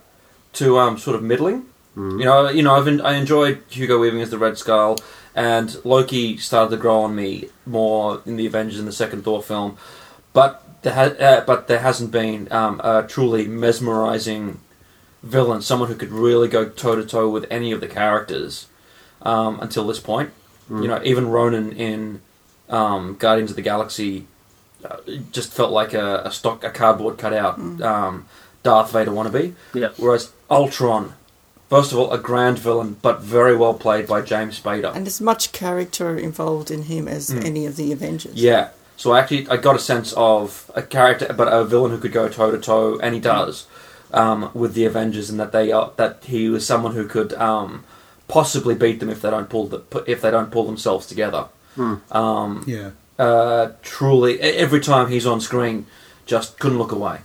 [0.55, 1.67] to um, sort of middling.
[2.21, 4.99] You know, you know, I've en- I enjoyed Hugo Weaving as the Red Skull,
[5.35, 9.43] and Loki started to grow on me more in the Avengers in the second Thor
[9.43, 9.79] film,
[10.35, 14.61] but there ha- uh, but there hasn't been um, a truly mesmerizing
[15.23, 18.67] villain, someone who could really go toe to toe with any of the characters
[19.23, 20.31] um, until this point.
[20.69, 22.21] You know, even Ronan in
[22.69, 24.27] um, Guardians of the Galaxy
[24.85, 24.97] uh,
[25.31, 28.27] just felt like a, a stock, a cardboard cutout um,
[28.63, 29.55] Darth Vader wannabe.
[29.75, 29.91] Yeah.
[29.97, 31.15] Whereas Ultron,
[31.71, 34.95] first of all, a grand villain, but very well played by James Spader.
[34.95, 38.35] And as much character involved in him as any of the Avengers.
[38.35, 38.71] Yeah.
[38.97, 42.13] So I actually, I got a sense of a character, but a villain who could
[42.13, 43.67] go toe to toe, and he does,
[44.11, 47.85] um, with the Avengers, and that they are, that he was someone who could um,
[48.29, 51.47] possibly beat them if they don't pull the, if they don't pull themselves together.
[52.11, 52.91] Um, yeah.
[53.19, 55.87] uh, truly, every time he's on screen,
[56.25, 57.19] just couldn't look away.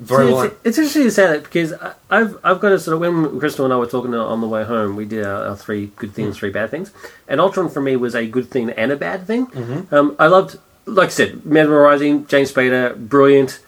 [0.00, 0.42] Very See, well.
[0.44, 3.38] it's, it's interesting to say that because I- I've I've got a sort of when
[3.38, 6.12] Crystal and I were talking on the way home, we did our, our three good
[6.12, 6.90] things, three bad things,
[7.28, 9.46] and Ultron for me was a good thing and a bad thing.
[9.92, 12.26] Um, I loved, like I said, mesmerizing.
[12.26, 13.60] James Spader, brilliant,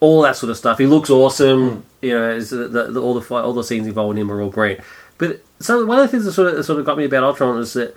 [0.00, 0.78] all that sort of stuff.
[0.78, 1.84] He looks awesome.
[2.02, 4.50] You know, the, the, the, all the fi- all the scenes involving him are all
[4.50, 4.80] great.
[5.20, 7.22] But so one of the things that sort of that sort of got me about
[7.22, 7.94] Ultron is that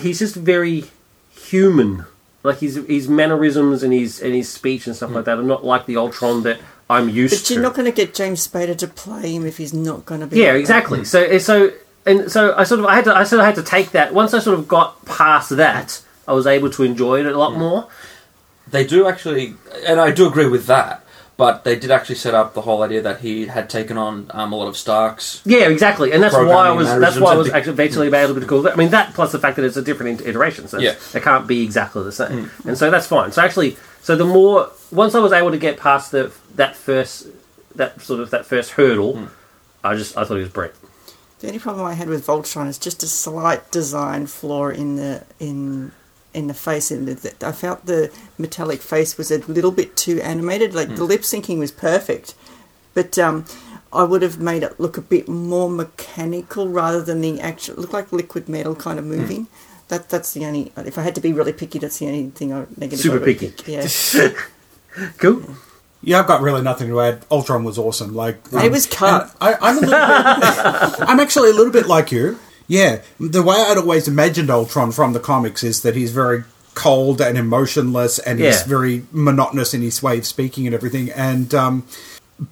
[0.00, 0.84] he's just very
[1.32, 2.06] human.
[2.44, 5.30] Like his his mannerisms and his and his speech and stuff like hmm.
[5.30, 7.42] that are not like the Ultron that I'm used But to.
[7.42, 10.20] But you're not going to get James Spader to play him if he's not going
[10.20, 10.38] to be.
[10.38, 10.60] yeah, like that.
[10.60, 11.04] exactly.
[11.04, 11.72] So so
[12.06, 14.14] and so I sort of I had to I sort of had to take that
[14.14, 17.54] once I sort of got past that I was able to enjoy it a lot
[17.54, 17.58] hmm.
[17.58, 17.88] more.
[18.68, 21.04] They do actually, and I do agree with that.
[21.40, 24.52] But they did actually set up the whole idea that he had taken on um,
[24.52, 25.40] a lot of Stark's.
[25.46, 28.14] Yeah, exactly, and that's why I was that's why I was actually eventually hmm.
[28.14, 28.68] able to call.
[28.68, 30.96] I mean that plus the fact that it's a different iteration, so Yeah.
[31.12, 32.68] they can't be exactly the same, hmm.
[32.68, 33.32] and so that's fine.
[33.32, 37.28] So actually, so the more once I was able to get past the that first
[37.74, 39.26] that sort of that first hurdle, hmm.
[39.82, 40.72] I just I thought he was great.
[41.38, 45.24] The only problem I had with Voltron is just a slight design flaw in the
[45.38, 45.92] in
[46.34, 46.90] in the face.
[46.90, 50.74] And the, I felt the metallic face was a little bit too animated.
[50.74, 52.34] Like the lip syncing was perfect,
[52.94, 53.44] but um,
[53.92, 57.92] I would have made it look a bit more mechanical rather than the actual look
[57.92, 59.48] like liquid metal kind of moving.
[59.88, 60.72] That that's the only.
[60.76, 63.00] If I had to be really picky, that's the only thing I negative.
[63.00, 63.50] Super I picky.
[63.50, 64.28] pick, Yeah,
[65.18, 65.42] Cool.
[66.02, 67.26] Yeah, I've got really nothing to add.
[67.30, 68.14] Ultron was awesome.
[68.14, 69.22] Like um, It was cut.
[69.22, 71.08] and I, I'm a little bit.
[71.08, 72.38] I'm actually a little bit like you.
[72.70, 76.44] Yeah, the way I'd always imagined Ultron from the comics is that he's very
[76.76, 81.10] cold and emotionless, and he's very monotonous in his way of speaking and everything.
[81.10, 81.84] And um,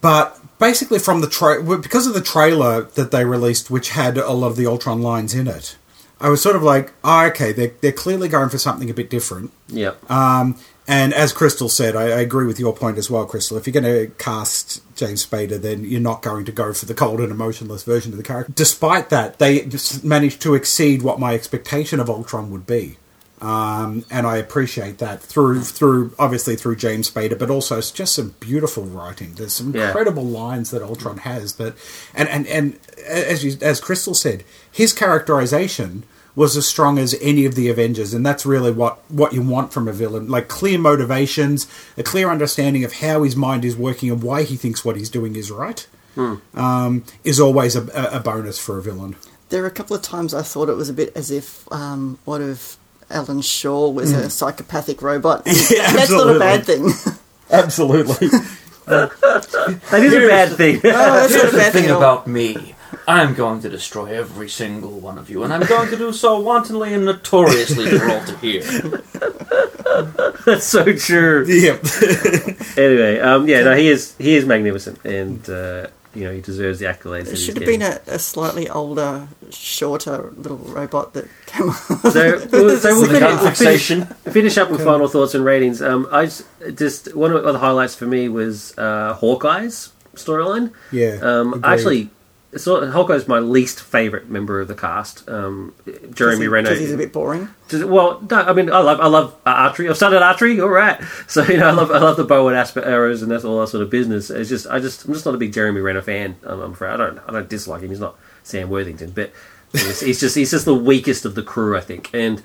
[0.00, 4.32] but basically, from the tra- because of the trailer that they released, which had a
[4.32, 5.76] lot of the Ultron lines in it,
[6.20, 9.08] I was sort of like, oh, okay, they're they're clearly going for something a bit
[9.08, 9.52] different.
[9.68, 10.10] Yep.
[10.10, 13.56] Um, and as Crystal said, I, I agree with your point as well, Crystal.
[13.56, 16.94] If you're going to cast James Spader, then you're not going to go for the
[16.94, 18.52] cold and emotionless version of the character.
[18.56, 22.96] Despite that, they just managed to exceed what my expectation of Ultron would be.
[23.40, 28.16] Um, and I appreciate that through through obviously through James Spader, but also it's just
[28.16, 29.34] some beautiful writing.
[29.34, 29.86] There's some Yeah.
[29.86, 31.74] incredible lines that Ultron has that,
[32.16, 36.02] and and and as you, as Crystal said, his characterization
[36.38, 39.72] was as strong as any of the Avengers, and that's really what what you want
[39.72, 40.28] from a villain.
[40.28, 44.56] Like clear motivations, a clear understanding of how his mind is working and why he
[44.56, 45.86] thinks what he's doing is right.
[46.54, 49.16] Um, is always a, a a bonus for a villain.
[49.50, 52.18] There are a couple of times I thought it was a bit as if um,
[52.24, 52.76] what if
[53.10, 55.44] Alan Shore was a psychopathic robot.
[55.44, 55.70] Mm.
[55.76, 56.90] Yeah, that's not a bad thing.
[57.50, 58.28] Absolutely.
[58.88, 60.76] That is a bad thing.
[60.78, 62.74] Oh, that's Here's a the thing thing about me.
[63.06, 66.38] I'm going to destroy every single one of you, and I'm going to do so
[66.40, 68.62] wantonly and notoriously for all to hear.
[70.44, 71.44] That's so true.
[71.48, 71.78] yeah.
[72.78, 76.78] Anyway, um, yeah, no, he is he is magnificent, and uh, you know he deserves
[76.78, 77.26] the accolades.
[77.32, 77.80] It should have getting.
[77.80, 81.74] been a, a slightly older, shorter little robot that came on.
[81.74, 84.04] So, so we'll With a finish, finish, fixation.
[84.32, 85.82] finish up with final thoughts and ratings.
[85.82, 86.44] Um, I just,
[86.76, 90.72] just one of the highlights for me was uh, Hawkeye's storyline.
[90.92, 91.18] Yeah.
[91.20, 91.60] Um.
[91.64, 92.10] I actually
[92.52, 95.28] of, Hawkeye's my least favorite member of the cast.
[95.28, 95.74] Um,
[96.14, 96.70] Jeremy Renner.
[96.70, 97.48] Because he's a bit boring.
[97.72, 99.88] Well, no, I mean, I love, I love uh, archery.
[99.88, 100.60] I've started archery.
[100.60, 103.30] All right, so you know, I love, I love the bow and asp- arrows and
[103.30, 104.30] that's all that sort of business.
[104.30, 106.36] It's just, I just, I'm just not a big Jeremy Renner fan.
[106.46, 106.92] I'm, I'm afraid.
[106.92, 107.90] I don't, I don't dislike him.
[107.90, 109.32] He's not Sam Worthington, but
[109.72, 112.08] he's, he's just, he's just the weakest of the crew, I think.
[112.14, 112.42] And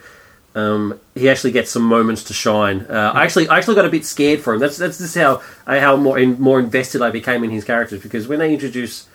[0.53, 2.81] um, he actually gets some moments to shine.
[2.89, 4.59] Uh, I actually, I actually got a bit scared for him.
[4.59, 8.27] That's, that's just how, how more, in, more invested I became in his characters because
[8.27, 9.07] when they introduce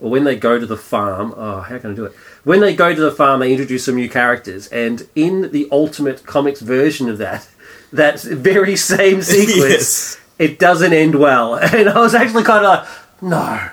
[0.00, 2.12] or when they go to the farm, oh, how can I do it?
[2.44, 6.26] When they go to the farm, they introduce some new characters, and in the Ultimate
[6.26, 7.48] Comics version of that,
[7.92, 10.20] that very same sequence, Yes.
[10.38, 11.54] it doesn't end well.
[11.74, 12.88] And I was actually kind of like,
[13.22, 13.68] no,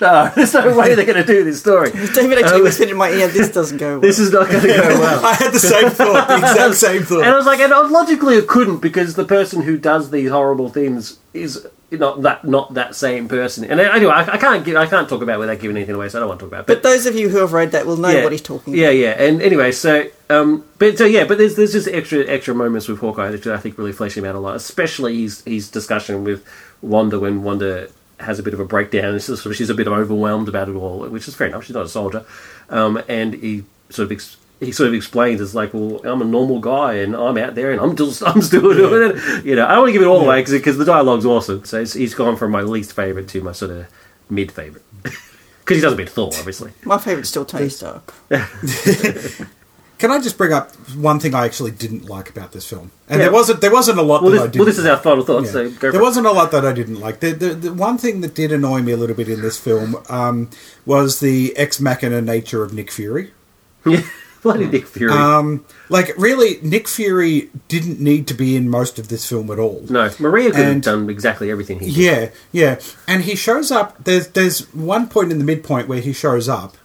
[0.00, 1.90] no, there's no way they're going to do this story.
[1.90, 4.00] David actually Um, whispered in my ear, this doesn't go well.
[4.00, 5.24] This is not going to go well.
[5.24, 7.22] I had the same thought, the exact same thought.
[7.24, 10.68] And I was like, and logically it couldn't because the person who does these horrible
[10.68, 13.64] things is not that not that same person.
[13.64, 16.08] And anyway, I, I can't give, I can't talk about it without giving anything away,
[16.08, 16.60] so I don't want to talk about.
[16.62, 16.66] it.
[16.66, 18.86] but those of you who have read that will know yeah, what he's talking Yeah,
[18.88, 18.96] about.
[18.96, 19.10] yeah.
[19.22, 22.98] And anyway, so um, but so yeah, but there's there's just extra extra moments with
[22.98, 26.44] Hawkeye that I think really flesh him out a lot, especially his his discussion with
[26.82, 27.88] Wanda when Wanda
[28.20, 29.04] has a bit of a breakdown.
[29.06, 31.64] And of, she's a bit overwhelmed about it all, which is fair enough.
[31.64, 32.24] She's not a soldier,
[32.70, 34.12] um, and he sort of.
[34.12, 37.54] Ex- he sort of explains it's like, well, I'm a normal guy and I'm out
[37.54, 39.44] there and I'm still, I'm still doing it.
[39.44, 41.64] You know, I don't want to give it all away because the dialogue's awesome.
[41.64, 43.86] So it's, he's gone from my least favorite to my sort of
[44.30, 46.72] mid favorite because he does a bit of Thor, obviously.
[46.84, 48.14] My favourite's still Tony Stark.
[49.98, 52.90] Can I just bring up one thing I actually didn't like about this film?
[53.08, 53.26] And Yeah.
[53.26, 54.58] there wasn't there wasn't a lot Well, that this, I didn't.
[54.60, 55.46] well, this is our final thoughts.
[55.46, 55.52] Yeah.
[55.52, 56.02] So go for there it.
[56.04, 57.20] wasn't a lot that I didn't like.
[57.20, 59.96] The, the, the one thing that did annoy me a little bit in this film
[60.08, 60.50] um,
[60.84, 63.30] was the ex machina nature of Nick Fury.
[63.86, 64.02] Yeah,
[64.44, 65.12] bloody Nick Fury.
[65.12, 69.58] Um, like, really, Nick Fury didn't need to be in most of this film at
[69.58, 69.84] all.
[69.88, 71.96] no, Maria could have done exactly everything he did.
[71.96, 72.80] Yeah, yeah.
[73.08, 74.04] And he shows up.
[74.04, 76.76] There's there's one point in the midpoint where he shows up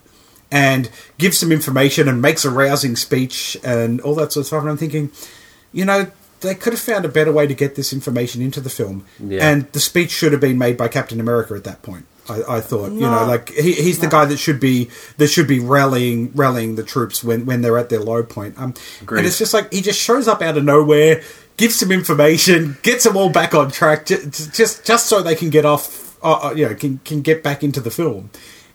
[0.51, 4.61] and gives some information and makes a rousing speech and all that sort of stuff.
[4.61, 5.11] And I'm thinking,
[5.71, 8.69] you know, they could have found a better way to get this information into the
[8.69, 9.05] film.
[9.19, 9.47] Yeah.
[9.47, 12.05] And the speech should have been made by Captain America at that point.
[12.29, 15.47] I, I thought, you know, like he, he's the guy that should be that should
[15.47, 18.57] be rallying rallying the troops when, when they're at their low point.
[18.59, 19.19] Um, Agreed.
[19.19, 21.21] and it's just like he just shows up out of nowhere,
[21.57, 25.49] gives some information, gets them all back on track, just just, just so they can
[25.49, 28.29] get off, uh, uh, you know, can can get back into the film.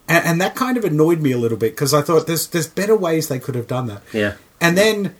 [0.07, 2.69] And, and that kind of annoyed me a little bit because I thought there's there's
[2.69, 4.03] better ways they could have done that.
[4.13, 4.35] Yeah.
[4.61, 5.15] And then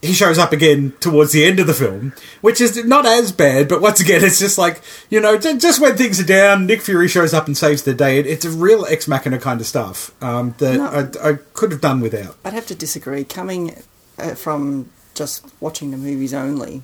[0.00, 3.68] he shows up again towards the end of the film, which is not as bad,
[3.68, 4.80] but once again, it's just like,
[5.10, 8.20] you know, just when things are down, Nick Fury shows up and saves the day.
[8.20, 11.20] It's a real ex machina kind of stuff um, that No.
[11.22, 12.36] I, I could have done without.
[12.44, 13.24] I'd have to disagree.
[13.24, 13.82] Coming
[14.18, 16.82] uh, from just watching the movies only,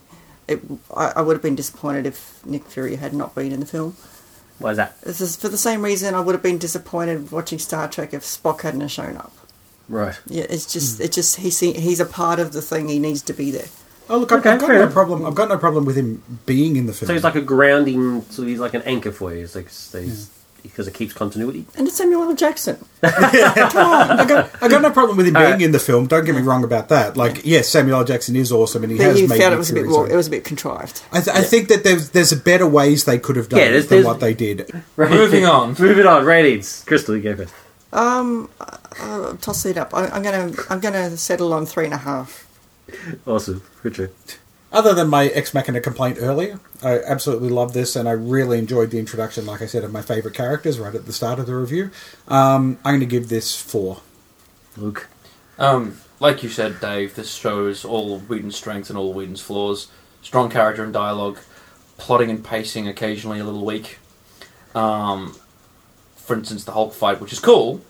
[0.48, 0.60] it,
[0.94, 3.96] I, I would have been disappointed if Nick Fury had not been in the film.
[4.58, 5.00] Why is that?
[5.02, 8.22] This is for the same reason I would have been disappointed watching Star Trek if
[8.22, 9.32] Spock hadn't shown up.
[9.88, 10.18] Right.
[10.26, 12.88] Yeah, it's just, it's just he's he's a part of the thing.
[12.88, 13.66] He needs to be there.
[14.08, 14.92] Oh look, I've, Okay, I've got fair no enough.
[14.94, 15.26] problem.
[15.26, 17.06] I've got no problem with him being in the film.
[17.08, 18.22] So he's like a grounding.
[18.30, 19.44] So he's like an anchor for you.
[19.44, 20.30] It's like he's,
[20.62, 21.66] because it keeps continuity.
[21.76, 22.34] And it's Samuel L.
[22.34, 22.82] Jackson.
[23.02, 25.60] I got, I got no problem with him being right.
[25.62, 26.06] in the film.
[26.06, 27.16] Don't get me wrong about that.
[27.16, 28.04] Like, yes, Samuel L.
[28.04, 29.92] Jackson is awesome, and he But has you made found it was a bit Fury,
[29.92, 31.02] more, it was a bit contrived.
[31.12, 33.66] I, th- I think that there's there's a better ways they could have done Yeah,
[33.66, 34.82] it there's- than there's- what they did.
[34.96, 35.10] Right.
[35.10, 35.76] Moving on.
[35.78, 36.24] Moving on.
[36.24, 36.84] Ratings.
[36.86, 37.52] Crystal, you go first.
[37.94, 38.50] Um,
[39.00, 39.94] uh, toss it up.
[39.94, 42.46] I, I'm gonna I'm gonna settle on three and a half.
[43.26, 43.62] Awesome.
[43.82, 44.12] Richard.
[44.72, 48.90] Other than my ex machina complaint earlier, I absolutely love this, and I really enjoyed
[48.90, 51.54] the introduction, like I said, of my favourite characters right at the start of the
[51.54, 51.92] review.
[52.26, 54.00] Um, I'm going to give this four.
[54.76, 55.08] Luke.
[55.60, 59.40] Um, like you said, Dave, this shows all of Whedon's strengths and all of Whedon's
[59.40, 59.86] flaws.
[60.22, 61.38] Strong character and dialogue,
[61.96, 63.98] plotting and pacing occasionally a little weak.
[64.74, 65.36] Um,
[66.24, 67.80] for instance, the Hulk fight, which is cool,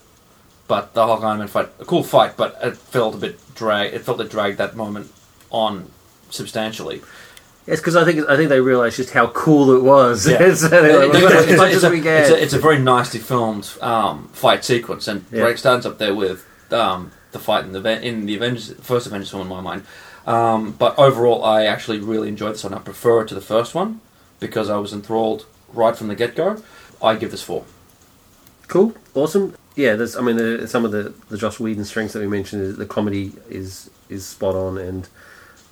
[0.69, 3.95] but the Hulk Iron Man fight, a cool fight, but it felt a bit drag.
[3.95, 5.13] It felt it dragged that moment
[5.51, 5.91] on
[6.31, 7.03] substantially.
[7.67, 10.29] Yes, because I think I think they realised just how cool it was.
[10.29, 10.53] Yeah.
[10.55, 12.33] so they're like, It's- "We've got as it's, much it's as a, we it's, can."
[12.33, 15.43] a, it's a very nicely filmed um, fight sequence, and Yeah.
[15.43, 19.31] Drake stands up there with um, the fight in the in the Avengers, first Avengers
[19.31, 19.85] film in my mind.
[20.27, 22.75] Um, but overall, I actually really enjoyed this one.
[22.75, 24.01] I prefer it to the first one
[24.41, 26.63] because I was enthralled right from the get go.
[27.03, 27.65] I give this four.
[28.75, 29.55] Cool, awesome.
[29.77, 30.17] Yeah, there's.
[30.17, 32.85] I mean, the, some of the the Joss Whedon strengths that we mentioned is the
[32.85, 35.09] comedy is is spot on and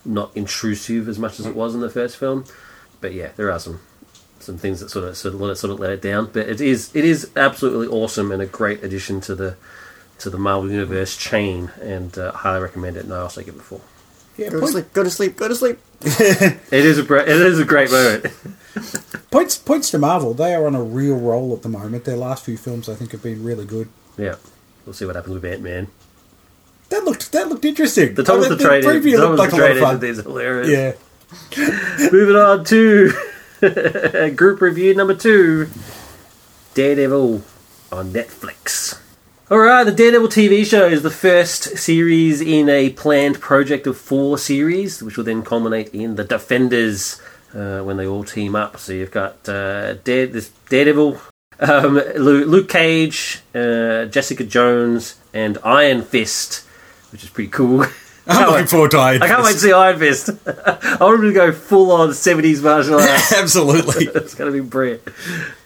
[0.05, 2.45] not intrusive as much as it was in the first film.
[3.01, 3.81] But yeah, there are some
[4.39, 6.31] some things that sort of sort of let it, sort of let it down.
[6.33, 9.57] But it is it is absolutely awesome and a great addition to the
[10.21, 13.03] to the Marvel Universe chain, and uh, highly recommend it.
[13.03, 13.81] And I also give it four.
[14.37, 14.93] Yeah, Go to sleep.
[14.93, 15.37] Go to sleep.
[15.37, 15.79] Go to sleep.
[16.03, 18.27] It is a br- it is a great moment.
[19.31, 20.35] points points to Marvel.
[20.35, 22.05] They are on a real roll at the moment.
[22.05, 23.89] Their last few films, I think, have been really good.
[24.17, 24.37] Yeah,
[24.85, 25.89] we'll see what happens with Ant Man.
[26.89, 28.15] That looked that looked interesting.
[28.15, 29.83] The Thomas I the mean, Train, preview Thomas looked like the a lot Train of
[29.83, 29.97] fun.
[29.97, 30.69] Agent is hilarious.
[31.59, 35.69] Yeah, Moving on to group review number two
[36.75, 37.43] Daredevil
[37.93, 38.99] on Netflix.
[39.53, 44.39] Alright, the Daredevil TV show is the first series in a planned project of four
[44.39, 47.21] series, which will then culminate in the Defenders
[47.55, 48.79] uh, when they all team up.
[48.79, 51.21] So you've got uh, Dare, this Daredevil,
[51.61, 56.67] um, Luke Cage, uh, Jessica Jones, and Iron Fist,
[57.11, 57.85] which is pretty cool.
[58.27, 60.31] I'm looking forward to Iron I can't wait to see Iron Fist.
[60.47, 63.35] I want him to go full on 70s martial arts.
[63.35, 64.07] Absolutely.
[64.07, 65.03] it's going to be brilliant.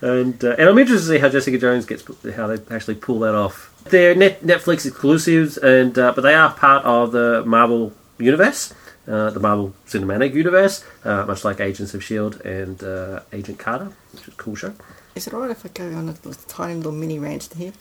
[0.00, 2.02] And uh, and I'm interested to see how Jessica Jones gets
[2.34, 3.74] how they actually pull that off.
[3.90, 8.74] They're net, Netflix exclusives, and uh, but they are part of the Marvel universe,
[9.06, 13.92] uh, the Marvel Cinematic Universe, uh, much like Agents of Shield and uh, Agent Carter,
[14.12, 14.74] which is a cool show.
[15.14, 17.72] Is it alright if I go on a little, tiny little mini rant here?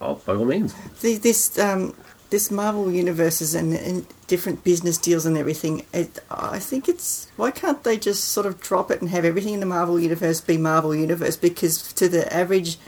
[0.00, 0.74] Oh, by all means.
[1.00, 1.94] The, this um,
[2.30, 5.84] this Marvel universes and, and different business deals and everything.
[5.92, 9.54] It, I think it's why can't they just sort of drop it and have everything
[9.54, 11.36] in the Marvel universe be Marvel universe?
[11.36, 12.78] Because to the average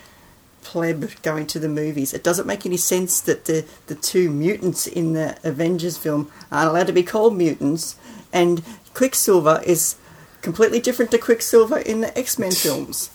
[0.62, 4.86] pleb going to the movies, it doesn't make any sense that the the two mutants
[4.86, 7.96] in the Avengers film aren't allowed to be called mutants,
[8.32, 8.62] and
[8.94, 9.96] Quicksilver is
[10.42, 13.10] completely different to Quicksilver in the X Men films.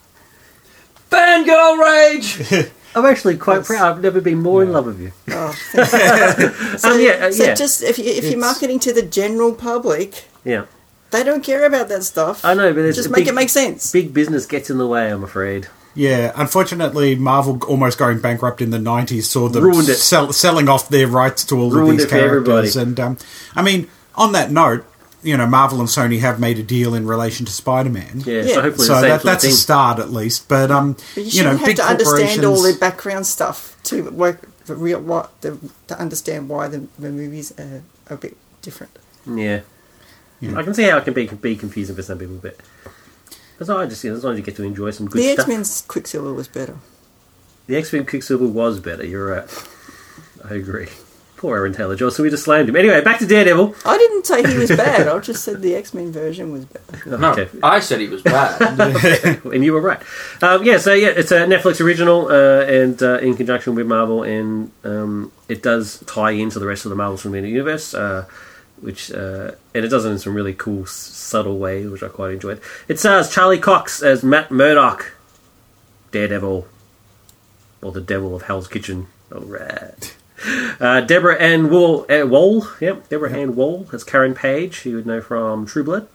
[1.12, 2.72] Fangirl rage!
[2.96, 3.68] I'm actually quite Yes.
[3.68, 3.96] proud.
[3.98, 5.12] I've never been more in love with you.
[5.30, 9.02] Oh, thank um, yeah, uh, So yeah, just if, you, if you're marketing to the
[9.02, 10.66] general public, yeah.
[11.12, 12.44] they don't care about that stuff.
[12.46, 13.92] I know, but it's just a make big- it make sense.
[13.92, 15.12] Big business gets in the way.
[15.12, 15.68] I'm afraid.
[15.96, 19.96] Yeah, unfortunately, Marvel almost going bankrupt in the nineties saw them Ruined it.
[19.96, 22.46] sell, selling off their rights to all Ruined of these it for everybody.
[22.70, 22.76] characters.
[22.76, 23.18] And um,
[23.56, 24.86] I mean, on that note,
[25.24, 28.22] you know, Marvel and Sony have made a deal in relation to Spider Man.
[28.26, 28.42] Yeah.
[28.42, 28.54] Yeah.
[28.56, 31.24] So hopefully So that, sort of that's a start at least, but um, But you
[31.24, 35.00] you, shouldn't know, have big to understand all the background stuff to work for real
[35.00, 38.92] what the, to understand why the, the movies are a bit different.
[39.26, 39.62] Yeah.
[40.42, 40.58] Yeah.
[40.58, 42.58] I can see how it can be be confusing for some people, but
[43.60, 45.34] as long as I just as long as you get to enjoy some good the
[45.34, 45.40] stuff.
[45.46, 46.76] X Men's Quicksilver was better.
[47.68, 49.06] The X Men Quicksilver was better.
[49.06, 49.68] You're right.
[50.50, 50.88] I agree.
[51.38, 52.24] Poor Aaron Taylor Johnson.
[52.24, 52.76] We just slammed him.
[52.78, 53.76] Anyway, back to Daredevil.
[53.86, 55.08] I didn't say he was bad.
[55.08, 57.10] I just said the X Men version was better.
[57.18, 57.50] No, Okay.
[57.62, 58.62] I said he was bad.
[59.46, 60.02] and you were right.
[60.42, 64.24] Um, yeah, so yeah, it's a Netflix original, uh, and uh, in conjunction with Marvel,
[64.24, 68.26] and um, it does tie into the rest of the Marvel Cinematic Universe, uh,
[68.86, 72.08] which uh, and it does it in some really cool, s- subtle way, which I
[72.08, 72.62] quite enjoyed.
[72.88, 75.14] It stars Charlie Cox as Matt Murdock,
[76.12, 76.68] Daredevil,
[77.82, 79.08] or the Devil of Hell's Kitchen.
[79.34, 80.16] All right.
[80.80, 84.96] Uh, Deborah Ann Wool, uh, Wool, yep, Deborah Ann Wool as Karen Page, who you
[84.98, 86.08] would know from True Blood.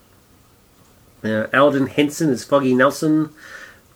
[1.24, 3.30] Uh, Elden Henson as Foggy Nelson.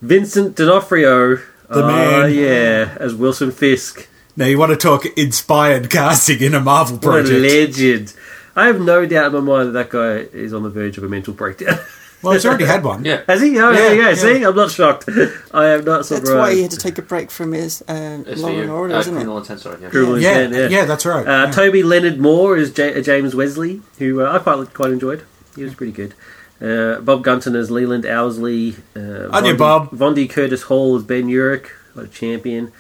[0.01, 1.37] Vincent D'Onofrio,
[1.69, 2.33] The uh, man.
[2.35, 4.09] yeah, as Wilson Fisk.
[4.35, 7.29] Now you want to talk inspired casting in a Marvel project?
[7.29, 8.15] What a legend!
[8.57, 11.05] I have no doubt in my mind that that guy is on the verge of
[11.05, 11.79] a mental breakdown.
[12.23, 13.05] Well, he's already had one.
[13.11, 13.21] yeah.
[13.27, 13.59] Has he?
[13.59, 14.09] Oh, there you go.
[14.09, 15.09] Yeah, See, I'm not shocked.
[15.53, 16.27] I am not surprised.
[16.27, 18.71] That's why he had to take a break from his uh, It's Law and.
[18.71, 19.17] Order, Uh, isn't it?
[19.17, 19.83] criminal intent, sorry.
[19.83, 19.91] Yeah.
[19.91, 21.27] Criminal Yeah, Intent, yeah, that's right.
[21.27, 21.51] Uh, yeah.
[21.51, 25.25] Toby Leonard Moore is J- uh, James Wesley, who uh, I quite quite enjoyed.
[25.55, 26.15] He was pretty good.
[26.63, 28.77] Uh, Bob Gunton as Leland Owsley.
[28.97, 29.91] Uh, On you, Vondie- Bob.
[29.91, 32.73] Vondie Curtis Hall as Ben Urich, what a champion.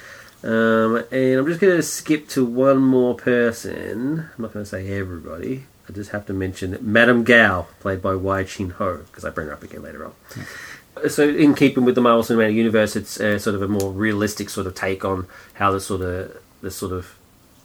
[0.44, 4.28] Um, and I'm just going to skip to one more person.
[4.36, 5.64] I'm not going to say everybody.
[5.88, 9.46] I just have to mention Madame Gao, played by Wai Chin Ho, because I bring
[9.46, 11.08] her up again later on.
[11.08, 14.50] So, in keeping with the Marvel Cinematic Universe, it's uh, sort of a more realistic
[14.50, 17.18] sort of take on how this sort of this sort of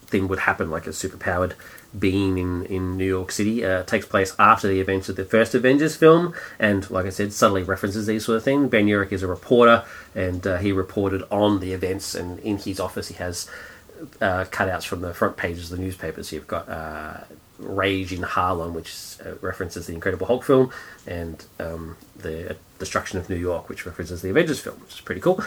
[0.08, 1.54] thing would happen, like a superpowered
[1.98, 3.66] being in, in New York City.
[3.66, 7.34] Uh, takes place after the events of the first Avengers film, and like I said,
[7.34, 8.70] subtly references these sort of things.
[8.70, 12.80] Ben Urich is a reporter, and uh, he reported on the events, and in his
[12.80, 13.50] office he has
[14.22, 16.32] uh, cutouts from the front pages of the newspapers.
[16.32, 17.22] You've got uh,
[17.58, 20.72] Rage in Harlem, which uh, references the Incredible Hulk film,
[21.08, 25.22] and um, the Destruction of New York, which references the Avengers film, which is pretty
[25.22, 25.44] cool.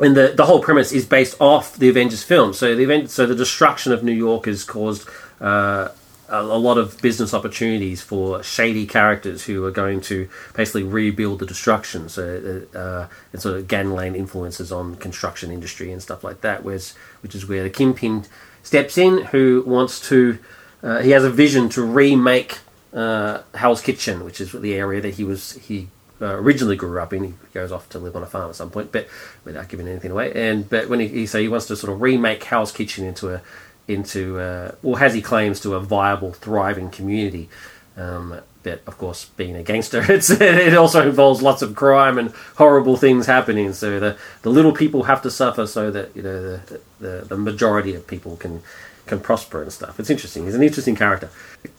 [0.00, 2.54] And the the whole premise is based off the Avengers film.
[2.54, 5.06] So the event, so the destruction of New York is caused
[5.42, 5.88] uh,
[6.28, 11.46] a, lot of business opportunities for shady characters who are going to basically rebuild the
[11.46, 12.08] destruction.
[12.08, 16.64] So uh, and sort of gangland influences on construction industry and stuff like that.
[16.64, 18.24] Whereas, which is where the Kingpin
[18.62, 20.38] steps in, who wants to.
[20.82, 22.58] Uh, he has a vision to remake
[22.92, 25.88] uh, Hell's Kitchen, which is the area that he was he
[26.20, 27.24] uh, originally grew up in.
[27.24, 29.08] He goes off to live on a farm at some point, but
[29.44, 30.32] without giving anything away.
[30.32, 33.32] And but when he, he so he wants to sort of remake Hell's Kitchen into
[33.34, 33.42] a
[33.88, 37.48] into uh, or has he claims to a viable, thriving community.
[37.96, 42.96] Um, but of course, being a gangster, it also involves lots of crime and horrible
[42.96, 43.72] things happening.
[43.72, 47.36] So the, the little people have to suffer so that you know the, the, the
[47.36, 48.62] majority of people can
[49.06, 49.98] can prosper and stuff.
[49.98, 50.44] It's interesting.
[50.44, 51.28] He's an interesting character.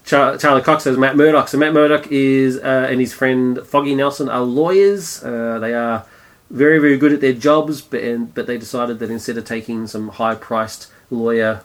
[0.03, 1.47] Char- Charlie Cox says Matt Murdock.
[1.47, 5.23] So Matt Murdock is uh, and his friend Foggy Nelson are lawyers.
[5.23, 6.05] Uh, they are
[6.49, 9.87] very very good at their jobs, but and, but they decided that instead of taking
[9.87, 11.63] some high priced lawyer,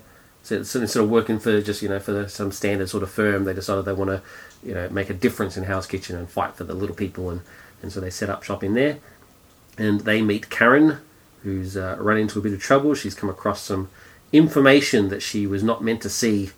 [0.49, 3.11] so, so instead of working for just you know for the, some standard sort of
[3.11, 4.23] firm, they decided they want to
[4.67, 7.43] you know make a difference in Hell's Kitchen and fight for the little people, and
[7.83, 8.99] and so they set up shop in there,
[9.77, 10.99] and they meet Karen,
[11.43, 12.95] who's uh, run into a bit of trouble.
[12.95, 13.91] She's come across some
[14.33, 16.51] information that she was not meant to see,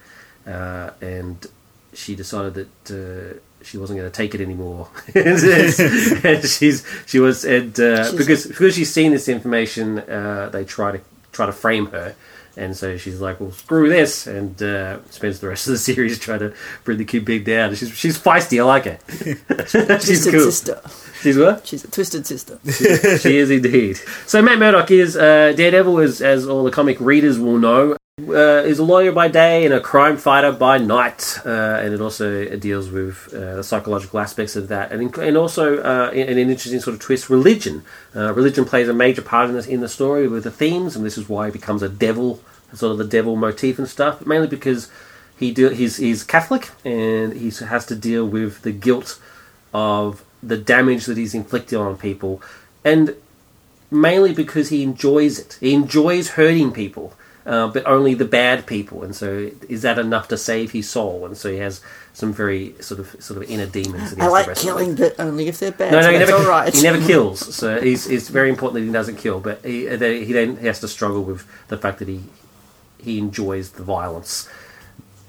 [0.47, 1.47] uh, and
[1.93, 3.34] she decided that.
[3.34, 8.47] Uh, she wasn't going to take it anymore, and she's she was and uh, because
[8.47, 12.14] because she's seen this information, uh, they try to try to frame her,
[12.61, 16.19] and so she's like, "Well, screw this," and uh, spends the rest of the series
[16.19, 16.55] trying to
[16.85, 17.75] bring the kid big down.
[17.75, 18.61] She's she's feisty.
[18.61, 18.99] I like her.
[20.01, 20.45] she's Twisted cool.
[20.45, 20.81] sister.
[21.23, 21.67] She's what?
[21.67, 22.59] She's a twisted sister.
[23.19, 23.99] she is indeed.
[24.27, 27.97] So Matt Murdock is uh, Daredevil, as, as all the comic readers will know,
[28.29, 31.49] uh, is a lawyer by day and a crime fighter by night, uh,
[31.83, 36.11] and it also deals with uh, the psychological aspects of that, and, and also uh,
[36.13, 37.83] in, in an interesting sort of twist, religion.
[38.17, 41.05] Uh, religion plays a major part in this in the story with the themes, and
[41.05, 42.41] this is why he becomes a devil,
[42.75, 44.25] sort of the devil motif and stuff.
[44.27, 44.91] Mainly because
[45.39, 49.18] he do, he's he's Catholic and he has to deal with the guilt
[49.73, 52.43] of the damage that he's inflicted on people,
[52.85, 53.14] and
[53.91, 55.59] mainly because he enjoys it.
[55.61, 57.14] He enjoys hurting people,
[57.47, 59.03] uh, but only the bad people.
[59.03, 61.27] And so, is that enough to save his soul?
[61.27, 64.14] And so, he has some very sort of sort of inner demons.
[64.18, 65.93] I like killing, but only if they're bad.
[65.93, 66.75] No, no, he never, all right.
[66.75, 67.55] he never kills.
[67.55, 69.41] So he's, it's very important that he doesn't kill.
[69.41, 72.23] But he, he then he has to struggle with the fact that he
[73.03, 74.48] he enjoys the violence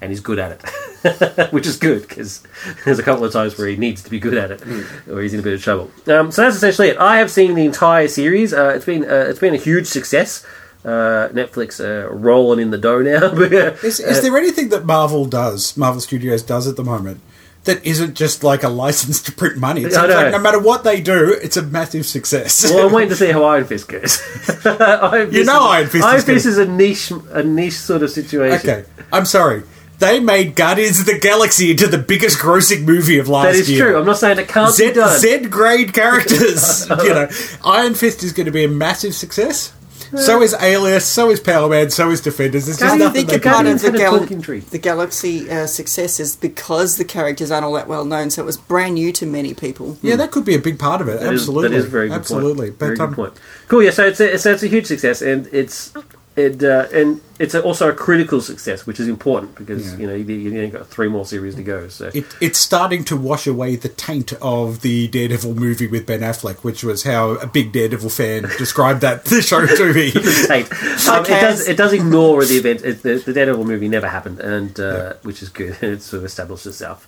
[0.00, 2.42] and he's good at it, which is good because
[2.84, 4.60] there's a couple of times where he needs to be good at it,
[5.08, 5.90] or he's in a bit of trouble.
[6.08, 6.98] Um, so that's essentially it.
[6.98, 8.52] I have seen the entire series.
[8.52, 10.44] Uh, it's been uh, it's been a huge success.
[10.84, 13.26] Uh, Netflix uh, rolling in the dough now.
[13.84, 17.20] Is, is there anything that Marvel does, Marvel Studios does at the moment,
[17.64, 19.82] that isn't just like a license to print money?
[19.82, 20.14] It I seems know.
[20.16, 22.64] like no matter what they do, it's a massive success.
[22.70, 24.20] well, I'm waiting to see how Iron Fist goes.
[24.66, 27.74] Iron Fist You know is, Iron Fist Iron is Fist is a niche a niche
[27.74, 28.58] sort of situation.
[28.70, 29.62] okay, I'm sorry.
[29.98, 33.52] They made Guardians of the Galaxy into the biggest grossing movie of last year.
[33.52, 33.84] That is year.
[33.86, 33.98] true.
[34.00, 35.16] I'm not saying it can't Z, be done.
[35.20, 36.88] Z grade characters.
[37.04, 37.28] you know,
[37.64, 39.72] Iron Fist is going to be a massive success.
[40.18, 41.06] So is Alias.
[41.06, 41.90] So is Power Man.
[41.90, 42.66] So is Defenders.
[42.66, 43.72] There's just you nothing think they a can part do.
[43.72, 47.72] of the, had a gal- the Galaxy uh, success is because the characters aren't all
[47.74, 49.96] that well known, so it was brand new to many people.
[50.02, 51.20] Yeah, that could be a big part of it.
[51.20, 52.68] That is- Absolutely, that is a very good absolutely.
[52.70, 52.78] Point.
[52.78, 53.40] Very But um, good point.
[53.68, 53.82] Cool.
[53.84, 53.90] Yeah.
[53.90, 55.92] So it's a, so it's a huge success, and it's
[56.36, 59.98] it uh, and it's also a critical success, which is important because Yeah.
[59.98, 61.88] you know you, you only got three more series to go.
[61.88, 66.20] So it, it's starting to wash away the taint of the Daredevil movie with Ben
[66.20, 70.10] Affleck, which was how a big Daredevil fan described that the show to me.
[70.46, 70.72] Tate.
[71.08, 72.82] Um, it does it does ignore the event.
[72.82, 75.76] It, the, the Daredevil movie never happened, and uh, which is good.
[75.82, 77.06] It sort of established itself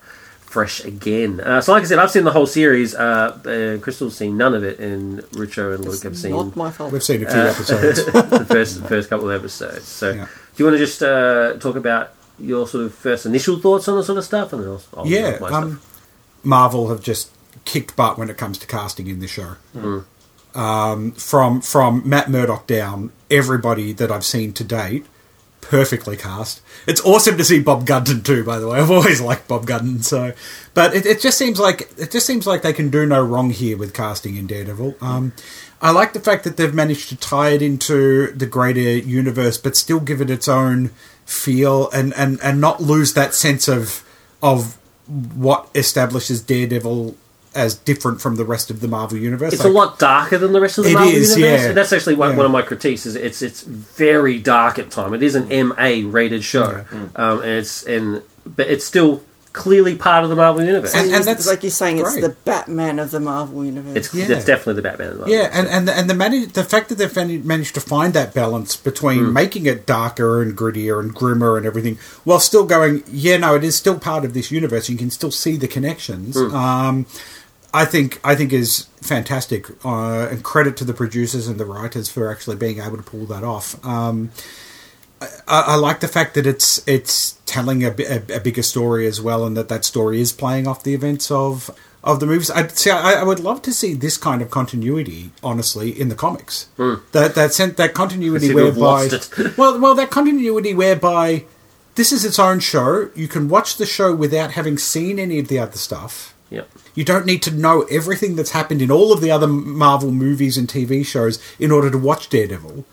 [0.54, 1.40] fresh again.
[1.40, 2.94] Uh, so, like I said, I've seen the whole series.
[2.94, 6.70] Uh, uh, Crystal's seen none of it, and Richo and Luke have seen Not my
[6.70, 6.92] fault.
[6.92, 8.04] We've seen a few Uh, episodes.
[8.40, 9.84] the first the first couple of episodes.
[9.86, 10.24] So, Yeah.
[10.24, 13.96] do you want to just uh, talk about your sort of first initial thoughts on
[13.96, 15.80] the sort of stuff, and then I'll, I'll yeah, um.
[16.44, 17.30] Marvel have just
[17.64, 19.56] kicked butt when it comes to casting in this show.
[19.72, 19.98] Hmm.
[20.54, 25.04] Um, from from Matt Murdock down, everybody that I've seen to date,
[25.64, 26.60] perfectly cast.
[26.86, 28.44] It's awesome to see Bob Gunton too.
[28.44, 30.02] By the way, I've always liked Bob Gunton.
[30.02, 30.32] So,
[30.74, 33.50] but it, it just seems like it just seems like they can do no wrong
[33.50, 34.96] here with casting in Daredevil.
[35.00, 35.32] Um,
[35.80, 39.76] I like the fact that they've managed to tie it into the greater universe, but
[39.76, 40.90] still give it its own
[41.26, 44.04] feel and, and, and not lose that sense of
[44.42, 47.16] of what establishes Daredevil
[47.54, 49.52] as different from the rest of the Marvel universe.
[49.52, 51.68] It's Like, a lot darker than the rest of the It Marvel is, universe, yeah.
[51.68, 52.36] and that's actually one, Yeah.
[52.38, 53.06] one of my critiques.
[53.06, 55.14] Is it's it's very dark at time.
[55.14, 56.84] It is an MA rated show,
[57.16, 59.22] um, and it's and but it's still
[59.54, 60.92] clearly part of the Marvel universe.
[60.96, 63.94] And- It's- that's like you're saying, it's the Batman of the Marvel universe.
[63.94, 64.24] it's Yeah.
[64.34, 65.06] it's definitely the Batman.
[65.10, 67.72] Of the Marvel Yeah, and and the, and the manage, the fact that they've managed
[67.76, 69.32] to find that balance between Hmm.
[69.32, 73.62] making it darker and grittier and grimmer and everything, while still going, yeah, no, it
[73.62, 74.88] is still part of this universe.
[74.88, 76.36] You can still see the connections.
[76.36, 76.52] Hmm.
[76.52, 77.06] Um,
[77.74, 82.08] I think I think is fantastic, uh, and credit to the producers and the writers
[82.08, 83.84] for actually being able to pull that off.
[83.84, 84.30] Um,
[85.20, 89.20] I, I like the fact that it's it's telling a, a, a bigger story as
[89.20, 91.68] well, and that that story is playing off the events of
[92.04, 92.48] of the movies.
[92.50, 92.90] I'd see.
[92.90, 96.68] I, I would love to see this kind of continuity, honestly, in the comics.
[97.10, 98.48] That that sent that continuity.
[98.48, 101.44] Seem to have whereby well, well, that continuity whereby
[101.96, 103.10] this is its own show.
[103.16, 106.34] You can watch the show without having seen any of the other stuff.
[106.50, 106.70] Yep.
[106.94, 110.56] You don't need to know everything that's happened in all of the other Marvel movies
[110.56, 112.84] and TV shows in order to watch Daredevil.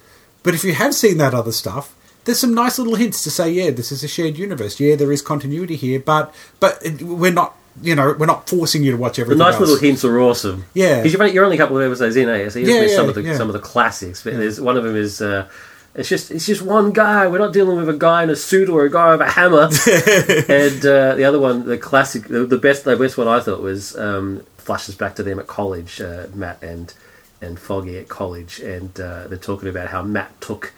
[0.44, 1.96] But if you have seen that other stuff,
[2.26, 4.80] there's some nice little hints to say, yeah, this is a shared universe.
[4.80, 8.92] Yeah, there is continuity here, but but we're not, you know, we're not forcing you
[8.92, 9.38] to watch everything.
[9.38, 9.62] The nice else.
[9.70, 10.66] little hints are awesome.
[10.74, 11.04] Yeah.
[11.04, 12.50] because you're, only- a couple of episodes in, eh?
[12.50, 13.38] So you just Yeah, some of the yeah.
[13.38, 14.24] some of the classics.
[14.24, 15.22] But there's one of them is.
[15.22, 15.48] Uh,
[15.96, 17.28] it's just it's just one guy.
[17.28, 19.64] We're not dealing with a guy in a suit or a guy with a hammer.
[20.50, 23.62] and uh, the other one, the classic, the, the best, the best one I thought
[23.62, 26.94] was um, flashes back to them at college, uh, Matt and
[27.42, 30.74] and Foggy at college, and uh, they're talking about how Matt took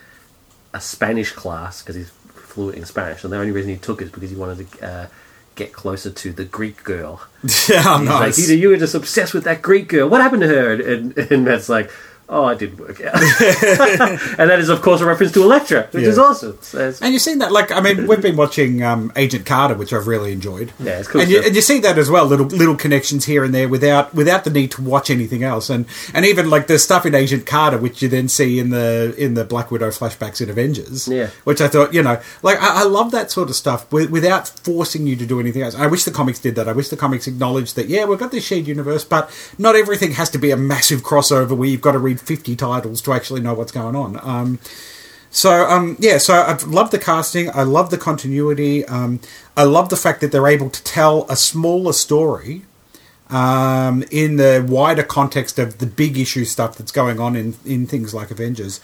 [0.74, 4.06] a Spanish class because he's fluent in Spanish, and the only reason he took it
[4.06, 5.08] is because he wanted to uh,
[5.56, 7.22] get closer to the Greek girl.
[7.70, 8.08] yeah, nice.
[8.08, 10.08] like, "You- you were just obsessed with that Greek girl.
[10.10, 10.72] What happened to her?
[10.74, 11.92] And, and, and Matt's like,
[12.30, 13.14] oh, it didn't work out.
[14.40, 16.10] and that is, of course, a reference to Elektra, which Yeah.
[16.10, 16.58] is awesome.
[16.62, 19.94] So And you've seen that, like I mean, we've been watching um, Agent Carter, which
[19.94, 20.72] I've really enjoyed.
[20.80, 23.44] Yeah, it's cool And you, and you see that as well, little little connections here
[23.44, 25.70] and there, without without the need to watch anything else.
[25.70, 29.14] And and even like the stuff in Agent Carter, which you then see in the
[29.18, 31.08] in the Black Widow flashbacks in Avengers.
[31.08, 31.28] Yeah.
[31.44, 35.06] which I thought, you know, like I, I love that sort of stuff without forcing
[35.08, 35.76] you to do anything else.
[35.76, 36.68] I wish the comics did that.
[36.68, 37.88] I wish the comics acknowledged that.
[37.90, 41.56] Yeah, we've got this shared universe, but not everything has to be a massive crossover
[41.56, 44.20] where you've got to read fifty titles to actually know what's going on.
[44.22, 44.60] Um,
[45.30, 47.50] so um, yeah, so I love the casting.
[47.50, 48.86] I love the continuity.
[48.86, 49.20] Um,
[49.58, 52.62] I love the fact that they're able to tell a smaller story
[53.30, 57.88] um, in the wider context of the big issue stuff that's going on in in
[57.88, 58.80] things like Avengers,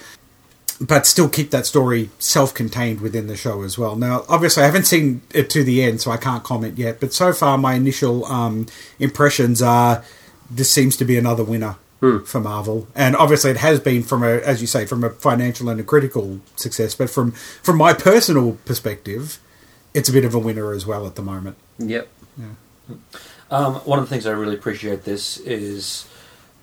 [0.82, 3.96] but still keep that story self-contained within the show as well.
[3.96, 7.00] Now, obviously, I haven't seen it to the end, so I can't comment yet.
[7.00, 8.66] But so far, my initial um,
[8.98, 10.04] impressions are
[10.50, 14.38] this seems to be another winner for Marvel, and obviously, it has been from a,
[14.40, 16.96] as you say, from a financial and a critical success.
[16.96, 19.40] But from from my personal perspective,
[19.94, 21.58] it's a bit of a winner as well at the moment.
[22.88, 22.98] yep.
[23.52, 26.08] Um, one of the things I really appreciate this is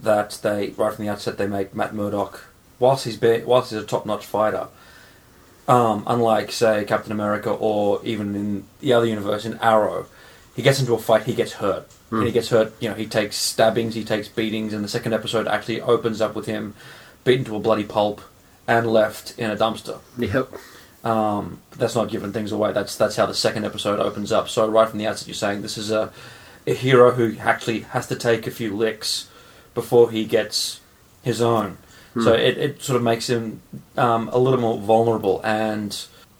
[0.01, 2.47] that they right from the outset they make Matt Murdock
[2.79, 4.69] whilst he's be, whilst he's a top notch fighter.
[5.69, 10.07] Um, unlike say Captain America or even in the other universe in Arrow,
[10.55, 12.73] he gets into a fight, he gets hurt, and he gets hurt.
[12.81, 16.35] You know, he takes stabbings, he takes beatings, and the second episode actually opens up
[16.35, 16.75] with him
[17.25, 18.21] beaten to a bloody pulp
[18.67, 20.01] and left in a dumpster.
[20.19, 20.53] Yep.
[21.05, 22.73] Um, that's not giving things away.
[22.73, 24.49] That's that's how the second episode opens up.
[24.49, 26.13] So right from the outset, you're saying this is a
[26.67, 29.29] a hero who actually has to take a few licks
[29.75, 30.81] before he gets
[31.23, 31.79] his own.
[32.19, 33.61] So it, it sort of makes him
[33.99, 35.95] um, a little more vulnerable, and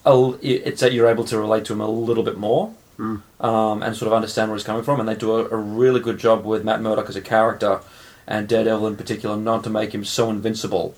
[0.07, 2.75] a it's that you're able to relate to him a little bit more.
[2.99, 6.01] Um, and sort of understand where he's coming from, and they do a, a really
[6.01, 7.81] good job with Matt Murdock as a character,
[8.27, 10.95] and Daredevil in particular, not to make him so invincible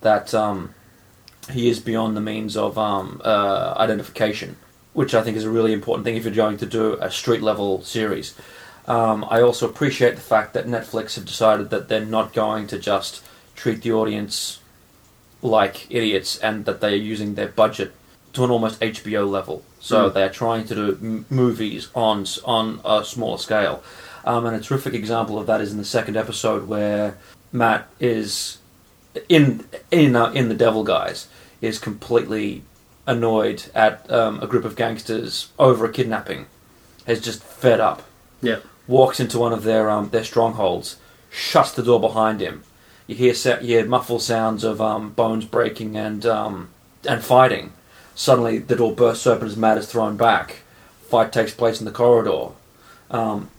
[0.00, 0.74] that um,
[1.50, 4.56] he is beyond the means of um, uh, identification,
[4.92, 7.42] which I think is a really important thing if you're going to do a street
[7.42, 8.34] level series.
[8.86, 12.78] Um, I also appreciate the fact that Netflix have decided that they're not going to
[12.78, 13.22] just
[13.54, 14.60] treat the audience
[15.40, 17.92] like idiots and that they are using their budget
[18.32, 19.64] to an almost HBO level.
[19.84, 20.14] So Mm.
[20.14, 23.82] they are trying to do m- movies on on a smaller scale.
[24.24, 27.18] Um, and a terrific example of that is in the second episode where
[27.52, 28.58] Matt is
[29.28, 31.26] in in uh, in the Devil Guys
[31.60, 32.62] is completely
[33.06, 36.46] annoyed at um, a group of gangsters over a kidnapping.
[37.06, 38.02] Is just fed up.
[38.40, 40.96] Yeah, Walks into one of their um, their strongholds,
[41.30, 42.62] shuts the door behind him.
[43.08, 46.68] You hear sa- you hear muffled sounds of um, bones breaking and um,
[47.08, 47.72] and fighting.
[48.14, 50.60] Suddenly, the door bursts open as Matt is thrown back.
[51.08, 52.48] Fight takes place in the corridor.
[53.10, 53.50] Um,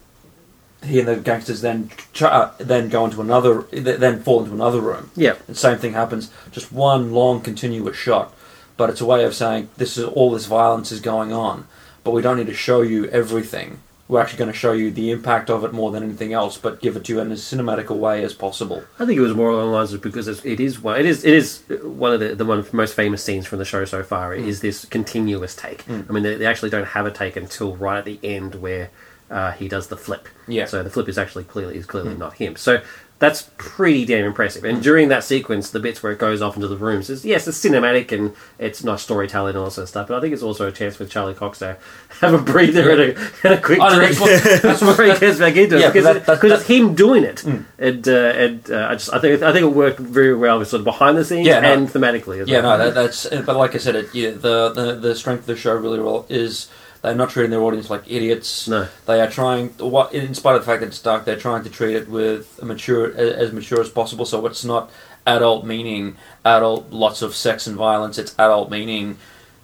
[0.84, 4.82] he and the gangsters then ch- uh, then go into another, then fall into another
[4.82, 5.12] room.
[5.16, 5.36] Yeah.
[5.48, 6.30] And same thing happens.
[6.52, 8.34] Just one long continuous shot,
[8.78, 11.68] but it's a way of saying this is all this violence is going on,
[12.04, 13.80] but we don't need to show you everything.
[14.10, 16.82] We're actually going to show you the impact of it more than anything else, but
[16.82, 18.84] give it to you in as cinematic a way as possible.
[19.00, 21.06] I think it was more along the lines of because it's, it is one it
[21.06, 23.66] is it is one of the the one of the most famous scenes from the
[23.66, 24.46] show so far Mm.
[24.46, 25.88] is this continuous take.
[25.90, 28.90] I mean, they, they actually don't have a take until right at the end where
[29.32, 30.28] uh, he does the flip.
[30.48, 30.66] Yeah.
[30.66, 32.56] So the flip is actually clearly is clearly not him.
[32.58, 32.82] So
[33.24, 34.64] that's pretty damn impressive.
[34.66, 37.48] And during that sequence, the bits where it goes off into the rooms is yes,
[37.48, 40.08] it's cinematic and it's nice storytelling and all sort of stuff.
[40.10, 41.78] But I think it's also a chance for Charlie Cox to
[42.22, 45.06] have a breather and, a, and a quick Oh, drink that's what- that's what- before
[45.06, 47.44] he gets back into Yeah, it because but that- that- it's him doing it.
[47.44, 50.68] And uh, and uh, I just I think I think it worked very well with
[50.68, 51.74] sort of behind the scenes Yeah, no.
[51.74, 52.42] and thematically.
[52.42, 52.78] As Yeah, well.
[52.78, 53.28] no, that, that's.
[53.46, 56.26] But like I said, it, yeah, the, the the strength of the show really well
[56.30, 56.68] is
[57.04, 58.68] they're not treating their audience like idiots.
[58.68, 58.88] No.
[59.06, 59.70] they are trying.
[59.72, 62.58] What, in spite of the fact that it's dark, they're trying to treat it with
[62.62, 64.26] a mature as mature as possible.
[64.26, 64.90] So it's not
[65.28, 68.18] adult meaning adult, lots of sex and violence.
[68.18, 69.18] It's adult meaning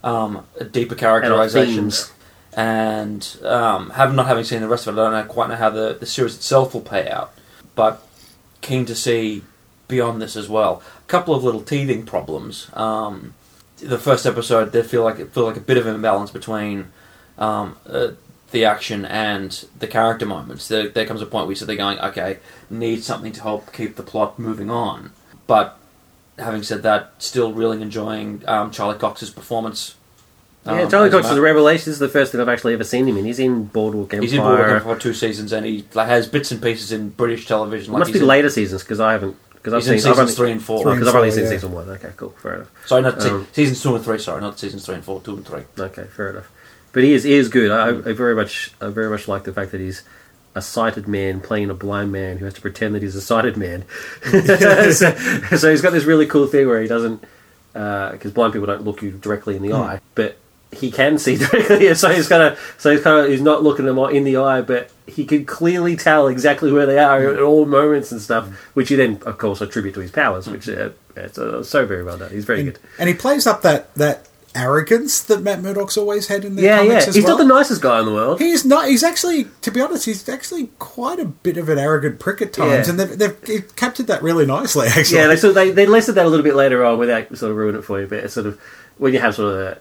[0.04, 2.12] um, a deeper characterizations.
[2.54, 5.56] And um, have not having seen the rest of it, I don't know, quite know
[5.56, 7.34] how the, the series itself will play out.
[7.76, 8.06] But
[8.60, 9.44] keen to see
[9.88, 10.82] beyond this as well.
[10.98, 12.70] A couple of little teething problems.
[12.74, 13.34] Um,
[13.78, 16.92] the first episode, they feel like it feel like a bit of an imbalance between
[17.40, 18.12] um, uh,
[18.52, 20.68] the action and the character moments.
[20.68, 24.04] There, there comes a point where there going, okay, need something to help keep the
[24.04, 25.12] plot moving on.
[25.48, 25.78] But
[26.38, 29.96] having said that, still really enjoying um, Charlie Cox's performance.
[30.66, 31.86] Yeah, um, Charlie Cox is a revelation.
[31.86, 33.26] This is the first thing I've actually ever seen him in.
[33.26, 34.22] He's in Boardwalk Empire.
[34.22, 37.10] He's in Boardwalk Empire for two seasons, and he like, has bits and pieces in
[37.10, 37.92] British television.
[37.92, 39.38] It Like must be in- later seasons because I haven't.
[39.54, 40.84] Because I've seen I've seasons only, three and four.
[40.86, 41.50] Because I've only seen yeah.
[41.50, 41.90] season one.
[41.90, 42.88] Okay, cool, fair enough.
[42.88, 44.20] Sorry, not se- Um, seasons two and three.
[44.20, 45.22] Sorry, not seasons three and four.
[45.22, 45.64] Two and three.
[45.78, 46.50] Okay, fair enough.
[46.92, 47.72] But he is he is good.
[47.72, 50.04] I, I very much I very much like the fact that he's
[50.56, 53.56] a sighted man playing a blind man who has to pretend that he's a sighted
[53.56, 53.86] man.
[54.24, 55.16] so,
[55.56, 57.24] so he's got this really cool thing where he doesn't
[57.74, 60.38] because blind people don't look you directly in the eye, but
[60.72, 61.94] he can see directly.
[61.96, 64.62] So he's kind of so he's kind of he's not looking them in the eye,
[64.62, 68.90] but he can clearly tell exactly where they are at all moments and stuff, which
[68.90, 72.18] he then of course attribute to his powers, which uh, it's uh, so very well
[72.18, 72.32] done.
[72.32, 72.80] He's very and, good.
[72.98, 76.80] and he plays up that that arrogance that Matt Murdock's always had in the Yeah,
[76.80, 77.14] comics yeah.
[77.14, 77.38] He's well.
[77.38, 78.40] not the nicest guy in the world.
[78.40, 78.88] He's not.
[78.88, 82.54] He's actually, to be honest, he's actually quite a bit of an arrogant prick at
[82.54, 82.92] times, Yeah.
[82.92, 84.88] and they've, they've, they've captured that really nicely.
[84.96, 87.28] Actually, Yeah, they sort of, they they listed that a little bit later on without
[87.38, 88.08] sort of ruin it for you.
[88.08, 88.60] But it's sort of
[88.98, 89.78] when you have sort of a,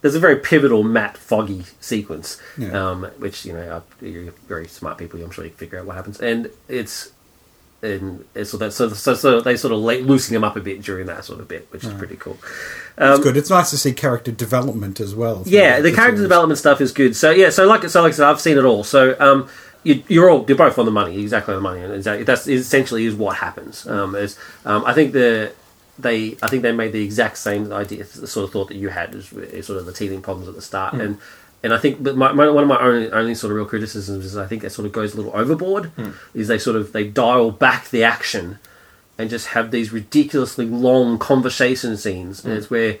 [0.00, 2.90] there's a very pivotal Matt Foggy sequence, Yeah.
[2.90, 5.20] um, which you know you're very smart people.
[5.22, 7.10] I'm sure you can figure out what happens, and it's
[7.80, 11.06] and so that so, so so they sort of loosen him up a bit during
[11.06, 12.36] that sort of bit, which is pretty cool.
[12.96, 13.36] it's good.
[13.36, 15.44] It's nice to see character development as well.
[15.46, 16.22] Yeah, the character series.
[16.22, 17.14] development stuff is good.
[17.14, 18.82] So yeah, so like so like I said, I've seen it all.
[18.82, 19.48] So um,
[19.84, 22.48] you, you're all you're both on the money, exactly on the money, and exactly that's
[22.48, 23.86] essentially is what happens.
[23.86, 25.52] Um, is um, I think the
[25.98, 28.88] they I think they made the exact same idea, the sort of thought that you
[28.88, 31.18] had, is, is sort of the teething problems at the start, and
[31.62, 34.24] and I think but my, my, one of my only only sort of real criticisms
[34.24, 35.86] is I think that sort of goes a little overboard.
[35.86, 36.10] Hmm.
[36.34, 38.58] Is they sort of they dial back the action
[39.18, 42.58] and just have these ridiculously long conversation scenes, and hmm.
[42.58, 42.98] it's where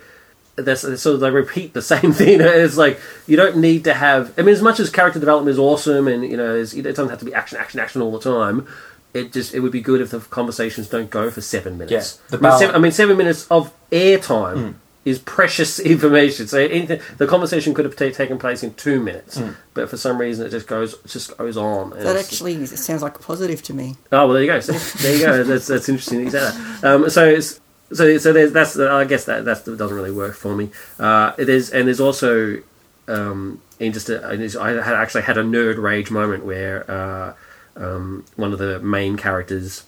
[0.56, 2.40] that's so they repeat the same thing.
[2.40, 4.36] It's like you don't need to have.
[4.38, 7.10] I mean, as much as character development is awesome, and you know, it's, it doesn't
[7.10, 8.66] have to be action, action, action all the time.
[9.14, 12.20] It just it would be good if the conversations don't go for seven minutes.
[12.30, 14.78] Yeah, the I, mean, seven, I mean, seven minutes of airtime hmm.
[15.04, 16.46] Is precious information.
[16.48, 19.40] So anything, the conversation could have ta taken place in two minutes,
[19.74, 21.92] but for some reason it just goes just goes on.
[21.92, 23.96] and That it's- actually sounds like a positive to me.
[24.12, 24.60] Oh well, there you go.
[24.60, 25.02] See?
[25.02, 25.42] There you go.
[25.50, 26.18] That's that's interesting.
[26.18, 26.84] that You said that.
[26.94, 27.60] Um, so it's,
[27.92, 30.70] so so there's that's I guess that that's, that doesn't really work for me.
[30.98, 32.60] Uh, it is, and there's also
[33.06, 36.90] um, in just a, and it's- I had actually had a nerd rage moment where
[36.90, 37.32] uh,
[37.76, 39.84] um, one of the main characters.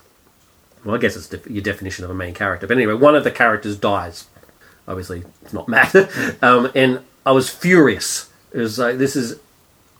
[0.83, 3.23] Well, I guess it's def- your definition of a main character, but anyway, one of
[3.25, 4.27] the characters dies.
[4.91, 5.95] Obviously, it's not Matt,
[6.43, 8.29] um, and I was furious.
[8.53, 9.39] It was like this is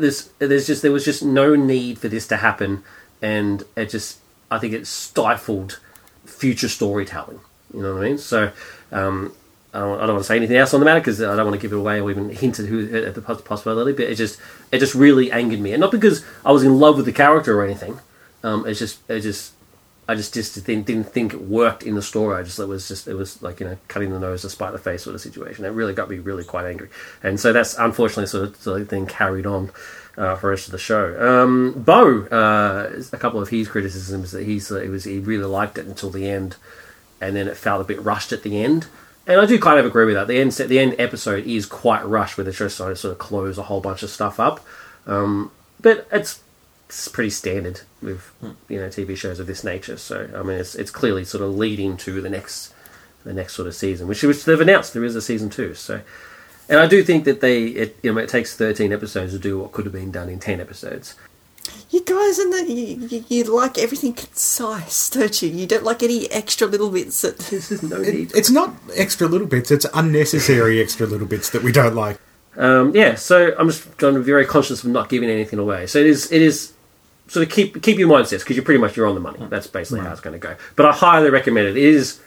[0.01, 2.83] this there's just there was just no need for this to happen
[3.23, 4.19] and it just
[4.51, 5.79] i think it stifled
[6.25, 7.41] future storytelling
[7.73, 8.51] you know what i mean so
[8.93, 9.33] um
[9.73, 11.47] I don't, I don't want to say anything else on the matter because I don't
[11.47, 13.93] want to give it away or even hint at who at the poss- possibility.
[13.93, 14.41] But it just
[14.73, 17.57] it just really angered me, and not because I was in love with the character
[17.57, 18.01] or anything.
[18.43, 19.53] Um, it's just it just
[20.11, 22.37] I just just didn't, didn't think it worked in the story.
[22.37, 24.73] I just it was just it was like you know cutting the nose to spite
[24.73, 25.65] the face sort of situation.
[25.65, 26.89] It really got me really quite angry,
[27.23, 29.71] and so that's unfortunately sort of, sort of thing carried on
[30.19, 31.15] uh, for the rest of the show.
[31.25, 35.45] Um, Bo, uh, a couple of his criticisms that he's uh, it was he really
[35.45, 36.57] liked it until the end,
[37.21, 38.89] and then it felt a bit rushed at the end.
[39.29, 40.27] And I do kind of agree with that.
[40.27, 43.19] The end the end episode is quite rushed, where they're just trying to sort of
[43.19, 44.59] close a whole bunch of stuff up.
[45.07, 46.41] Um, but it's
[46.99, 48.33] it's pretty standard with
[48.69, 49.97] you know TV shows of this nature.
[49.97, 52.75] So I mean, it's it's clearly sort of leading to the next
[53.25, 55.75] the next sort of season, which which they've announced there is a season two.
[55.75, 56.01] So,
[56.69, 59.59] and I do think that they it you know it takes thirteen episodes to do
[59.59, 61.15] what could have been done in ten episodes.
[61.91, 65.49] You guys, and the, you, you, you like everything concise, don't you?
[65.51, 67.39] You don't like any extra little bits that.
[67.39, 68.33] There's no It, need.
[68.35, 72.19] it's not extra little bits; it's unnecessary extra little bits that we don't like.
[72.57, 75.87] Um, yeah, so I'm just trying to be very conscious of not giving anything away.
[75.87, 76.73] So it is it is
[77.31, 79.39] sort of keep keep your mindsets because you're pretty much you're on the money.
[79.39, 79.51] Mm.
[79.51, 80.57] That's basically how it's going to go.
[80.75, 81.77] But I highly recommend it.
[81.77, 82.21] It is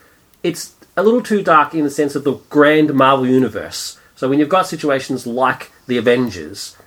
[0.44, 4.00] it's a little too dark in the sense of the grand Marvel universe.
[4.16, 6.78] So when you've got situations like the Avengers,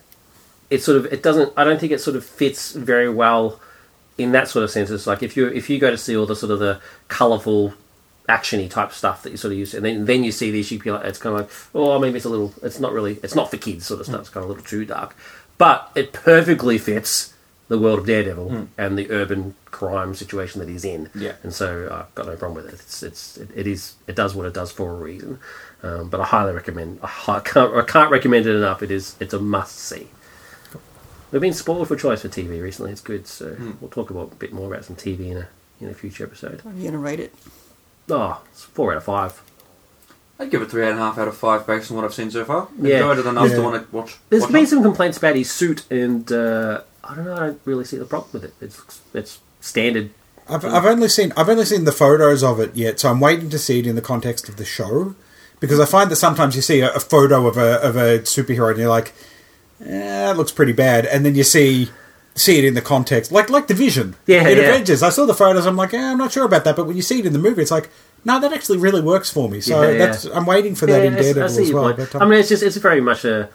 [0.71, 1.53] it sort of it doesn't.
[1.57, 3.61] I don't think it sort of fits very well
[4.17, 4.91] in that sort of sense.
[4.91, 7.75] It's like if you if you go to see all the sort of the colourful
[8.31, 10.81] actiony type stuff that you sort of use, and then then you see these, you
[10.81, 13.35] feel like it's kind of like, oh, maybe it's a little, it's not really, it's
[13.35, 14.17] not for kids sort of stuff.
[14.17, 14.21] Mm.
[14.21, 15.15] It's kind of a little too dark,
[15.59, 17.35] but it perfectly fits
[17.69, 18.65] the world of Daredevil hmm.
[18.79, 21.11] and the urban crime situation that he's in.
[21.15, 21.33] Yeah.
[21.43, 22.81] and so uh, I've got no problem with it.
[22.81, 25.39] It's it's it, it is it does what it does for a reason.
[25.83, 27.01] Um, but I highly recommend.
[27.03, 28.83] I, hi- can't I can't recommend it enough.
[28.83, 30.09] It is it's a must see.
[31.33, 32.93] We've been spoiled for choice for TV recently.
[32.93, 33.73] It's good, so hmm.
[33.81, 35.49] we'll talk about a bit more about some TV in a
[35.81, 36.63] in a future episode.
[36.65, 37.35] Are you going to rate it?
[38.09, 39.43] Oh, it's four out of five.
[40.39, 42.31] I'd give it three and a half out of five based on what I've seen
[42.31, 42.69] so far.
[42.81, 42.97] Yeah.
[42.97, 43.57] Enjoyed it enough Yeah.
[43.57, 44.17] to want to watch.
[44.29, 44.67] There's watch been on.
[44.67, 47.35] some complaints about his suit, and uh, I don't know.
[47.35, 48.55] I don't really see the problem with it.
[48.61, 50.11] It's it's standard.
[50.49, 53.49] I've, I've only seen I've only seen the photos of it yet, so I'm waiting
[53.51, 55.15] to see it in the context of the show
[55.59, 58.71] because I find that sometimes you see a, a photo of a of a superhero
[58.71, 59.13] and you're like,
[59.85, 61.89] eh, it looks pretty bad, and then you see
[62.35, 64.65] see it in the context, like like the Vision, Yeah, in yeah.
[64.65, 65.03] Avengers.
[65.03, 67.03] I saw the photos, I'm like, eh, I'm not sure about that, but when you
[67.03, 67.89] see it in the movie, it's like,
[68.27, 69.61] no, that actually really works for me.
[69.63, 69.99] So Yeah, yeah.
[69.99, 71.93] that's I'm waiting for that Yeah, in I s- I Daredevil see as well.
[71.95, 73.49] But, um, I mean, it's just it's very much a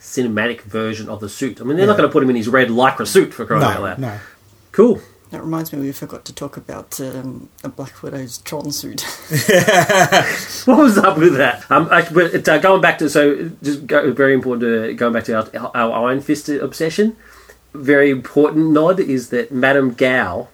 [0.00, 1.60] cinematic version of the suit.
[1.60, 3.64] I mean, they're not going to put him in his red lycra suit for crying
[3.64, 3.98] out loud.
[3.98, 4.18] no.
[4.72, 5.00] Cool.
[5.30, 9.02] That reminds me, we forgot to talk about um, a Black Widow's Tron suit.
[10.64, 11.70] What was up with that?
[11.70, 15.24] Um, actually, but, uh, going back to so just go, very important to going back
[15.24, 17.16] to our, our Iron Fist obsession.
[17.74, 20.48] Very important nod is that Madame Gao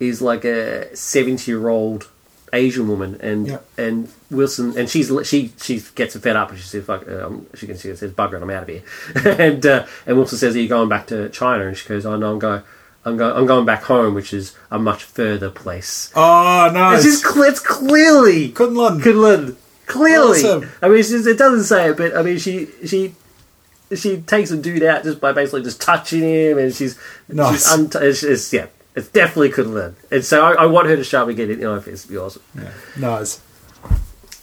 [0.00, 2.08] is like a seventy-year-old
[2.52, 3.58] Asian woman, and Yeah.
[3.78, 7.66] and Wilson, and she's she she gets fed up, and she says, "Fuck," um, she
[7.66, 8.82] can see says, "Bugger it, I'm out of here."
[9.38, 12.16] and uh, and Wilson says, "Are you going back to China?" And she goes, "Oh
[12.16, 12.62] no, I'm going."
[13.04, 13.36] I'm going.
[13.36, 16.12] I'm going back home, which is a much further place.
[16.14, 19.00] Oh no, It's just it's clearly Kunlun.
[19.00, 19.56] Kunlun.
[19.86, 20.70] Clearly, Awesome.
[20.80, 23.16] I mean, just, it doesn't say it, but I mean, she she
[23.92, 26.96] she takes a dude out just by basically just touching him, and she's
[27.28, 27.54] Nice.
[27.68, 31.04] she's unt- it's, it's yeah, it's definitely Kunlun, and so I, I want her to
[31.04, 32.04] show me get it in office.
[32.04, 32.42] It'd be awesome.
[32.98, 33.40] nice.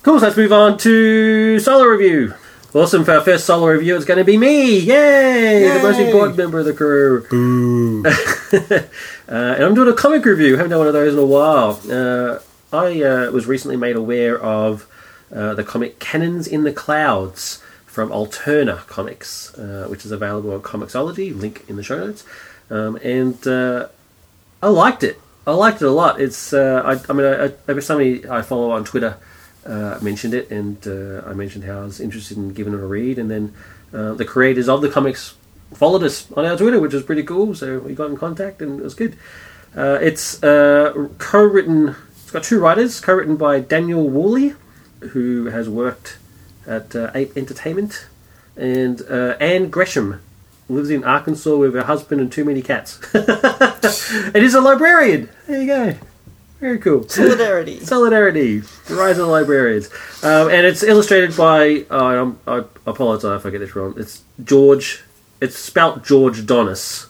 [0.01, 0.19] Cool.
[0.19, 2.33] So let's move on to solo review.
[2.73, 3.95] Awesome for our first solo review.
[3.95, 4.79] It's going to be me.
[4.79, 5.67] Yay!
[5.67, 7.25] The most important member of the crew.
[7.29, 8.05] Boo.
[9.29, 10.55] Uh, and I'm doing a comic review.
[10.57, 11.79] Haven't done one of those in a while.
[11.87, 12.39] Uh,
[12.75, 14.87] I uh, was recently made aware of
[15.31, 20.61] uh, the comic Cannons in the Clouds from Alterna Comics, uh, which is available on
[20.63, 21.39] Comixology.
[21.39, 22.25] Link in the show notes.
[22.71, 23.89] Um, and uh,
[24.61, 25.19] I liked it.
[25.47, 26.19] I liked it a lot.
[26.19, 26.53] It's.
[26.53, 29.17] Uh, I, I mean, I, I, somebody I follow on Twitter
[29.65, 32.85] uh, mentioned it, and uh, I mentioned how I was interested in giving it a
[32.85, 33.53] read, and then
[33.93, 35.35] uh, the creators of the comics
[35.73, 37.55] followed us on our Twitter, which was pretty cool.
[37.55, 39.17] So we got in contact, and it was good.
[39.75, 41.95] Uh, it's uh, co-written.
[42.21, 44.55] It's got two writers, co-written by Daniel Woolley,
[44.99, 46.17] who has worked
[46.67, 48.07] at Ape Entertainment,
[48.57, 50.21] and Anne Gresham
[50.69, 52.99] lives in Arkansas with her husband and too many cats.
[53.13, 55.29] and is a librarian.
[55.47, 55.95] There you go.
[56.59, 57.07] Very cool.
[57.07, 57.79] Solidarity.
[57.85, 59.87] Solidarity, the rise of the librarians,
[60.23, 61.85] um, and it's illustrated by.
[61.89, 63.93] Oh, I'm, I apologize if I get this wrong.
[63.97, 65.01] It's George.
[65.39, 67.07] It's spelt George Donis,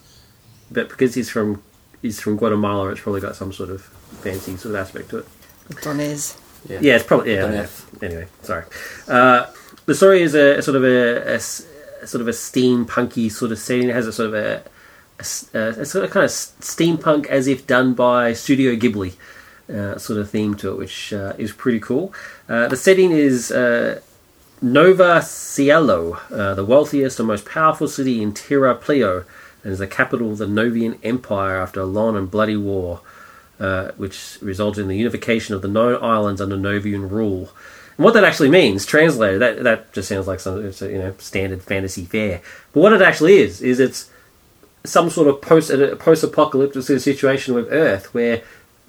[0.70, 1.64] but because he's from
[2.04, 3.82] he's from Guatemala, it's probably got some sort of
[4.22, 5.26] fancy sort of aspect to it.
[5.70, 6.38] Donez.
[6.70, 7.48] Yeah, yeah, it's probably yeah.
[7.48, 8.04] Doneth.
[8.04, 8.66] Anyway, sorry.
[9.08, 9.48] Uh,
[9.88, 10.88] the story is a, a sort of a,
[11.28, 11.66] a s-
[12.02, 13.90] a sort of a steampunky sort of setting.
[13.90, 14.64] It has a sort of a
[15.86, 19.14] sort of kind of steampunk as if done by Studio Ghibli
[19.70, 22.14] uh, sort of theme to it, which uh, is pretty cool.
[22.48, 24.02] Uh, the setting is uh,
[24.62, 29.26] Nova Cielo, uh, the wealthiest and most powerful city in Terra Pleo,
[29.64, 33.02] and is the capital of the Novian Empire after a long and bloody war,
[33.60, 37.52] uh, which resulted in the unification of the known islands under Novian rule.
[38.00, 41.14] What that actually means, translated, that that just sounds like some it's a, you know
[41.18, 42.40] standard fantasy fare.
[42.72, 44.10] But what it actually is is it's
[44.86, 45.70] some sort of post
[46.00, 48.42] post apocalyptic situation with Earth, where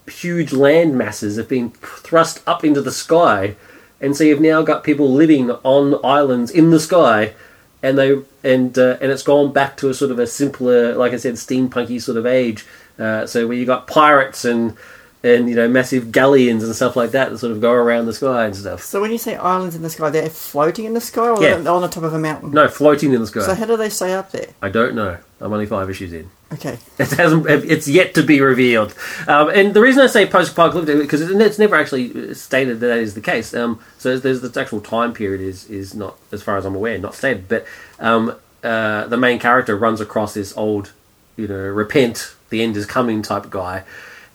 [0.07, 3.57] huge land masses have been thrust up into the sky,
[4.01, 7.35] and so you've now got people living on islands in the sky,
[7.83, 11.13] and they and uh, and it's gone back to a sort of a simpler, like
[11.13, 12.65] I said, steampunky sort of age.
[12.97, 14.77] Uh, so where you got pirates and
[15.23, 18.13] and you know massive galleons and stuff like that that sort of go around the
[18.15, 18.83] sky and stuff.
[18.83, 21.57] So when you say islands in the sky, they're floating in the sky or Yeah.
[21.57, 22.53] they're on the top of a mountain?
[22.53, 23.43] No, floating in the sky.
[23.43, 24.47] So how do they stay up there?
[24.63, 25.19] I don't know.
[25.43, 26.31] I'm only five issues in.
[26.53, 26.79] Okay.
[26.99, 27.47] It hasn't.
[27.49, 28.95] It's yet to be revealed.
[29.29, 33.15] Um, and the reason I say post-apocalyptic because it's never actually stated that that is
[33.15, 33.55] the case.
[33.55, 36.99] Um, so there's the actual time period is is not, as far as I'm aware,
[36.99, 37.49] not stated.
[37.49, 37.67] But
[38.01, 40.93] um, uh, the main character runs across this old,
[41.37, 43.85] you know, repent, the end is coming type guy,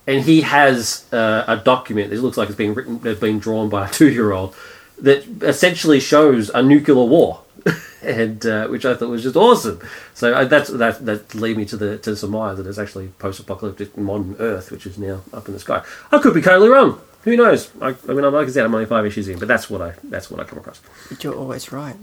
[0.07, 2.09] and he has uh, a document.
[2.09, 4.55] that looks like it's being written, it's being drawn by a two-year-old
[4.99, 7.41] that essentially shows a nuclear war.
[8.03, 9.81] and uh, which I thought was just awesome.
[10.13, 13.97] So uh, that's that that lead me to the to surmise that it's actually post-apocalyptic
[13.97, 15.83] modern Earth, which is now up in the sky.
[16.11, 17.01] I could be totally wrong.
[17.23, 17.71] Who knows?
[17.81, 19.93] I, I mean, like I said, I'm only five issues in, but that's what I
[20.03, 20.79] that's what I come across.
[21.09, 21.95] But you're always right.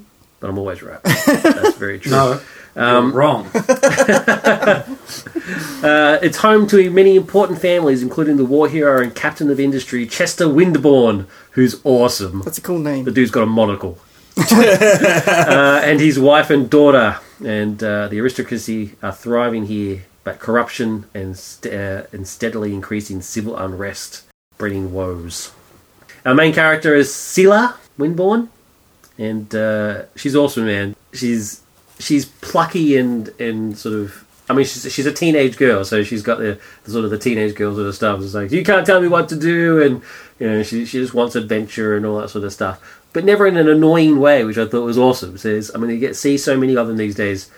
[0.43, 1.01] But I'm always right.
[1.05, 2.11] that's very true.
[2.11, 2.41] No,
[2.75, 3.49] Um, you're wrong.
[5.83, 10.07] Uh, it's home to many important families, including the war hero and captain of industry
[10.07, 12.43] Chester Windborn, who's awesome.
[12.45, 13.05] That's a cool name.
[13.05, 13.99] The dude's got a monocle.
[14.53, 21.07] uh, and his wife and daughter, and uh, the aristocracy are thriving here, but corruption
[21.15, 24.23] and, st- uh, and steadily increasing civil unrest
[24.59, 25.51] breeding woes.
[26.25, 28.49] Our main character is Sela Windborn,
[29.23, 30.97] and uh, she's awesome, man.
[31.13, 31.63] She's
[31.99, 34.25] she's plucky and and sort of.
[34.51, 37.19] I mean, she's she's a teenage girl, so she's got the, the sort of the
[37.19, 38.21] teenage girl sort of stuff.
[38.21, 40.03] It's like you can't tell me what to do, and
[40.41, 43.47] you know she she just wants adventure and all that sort of stuff, but never
[43.47, 45.39] in an annoying way, which I thought was awesome.
[45.39, 47.51] Says, I mean, you get see so many of them these days,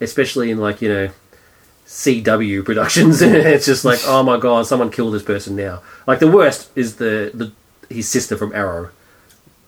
[0.00, 1.10] especially in like you know
[1.86, 3.20] CW productions.
[3.22, 5.82] it's just like, oh my god, someone killed this person now.
[6.06, 7.52] Like the worst is the the
[7.92, 8.90] his sister from Arrow.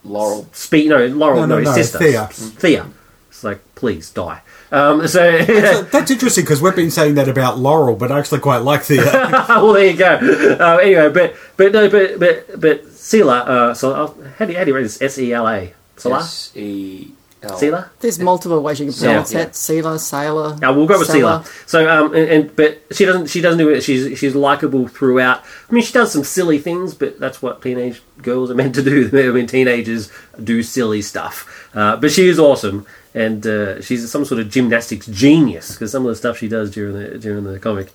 [0.05, 0.47] Laurel.
[0.53, 2.27] Speed no Laurel No, no, no, his no, sister Thea.
[2.29, 2.87] Thea.
[3.29, 4.43] It's like please die.
[4.73, 8.41] Um, so So that's interesting because we've been saying that about Laurel, but I actually
[8.41, 8.99] quite like the.
[9.49, 10.57] well, there you go.
[10.61, 13.47] Uh, anyway, but but no, but but but Sela.
[13.47, 15.01] Uh, so uh, how do you, how do you read this?
[15.03, 15.73] S E L A.
[15.97, 16.21] Sela.
[16.21, 17.59] S E L.
[17.59, 17.88] Sela.
[18.01, 19.45] There's multiple ways you can pronounce Yeah.
[19.45, 19.57] that.
[19.57, 20.59] Sealer, sailor.
[20.61, 21.38] Yeah, we'll go with sailor.
[21.43, 21.68] Sela.
[21.68, 23.28] So, um, and, and but she doesn't.
[23.28, 23.80] She doesn't do it.
[23.82, 25.43] She's she's likable throughout.
[25.68, 28.82] I mean, she does some silly things, but that's what teenage girls are meant to
[28.82, 29.09] do.
[29.30, 30.12] I mean, teenagers
[30.43, 31.68] do silly stuff.
[31.74, 32.84] Uh, but she is awesome,
[33.14, 36.70] and uh, she's some sort of gymnastics genius because some of the stuff she does
[36.70, 37.91] during the during the comic,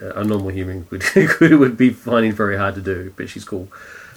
[0.00, 1.04] uh, a normal human would
[1.40, 3.12] would be finding very hard to do.
[3.16, 3.68] But she's cool.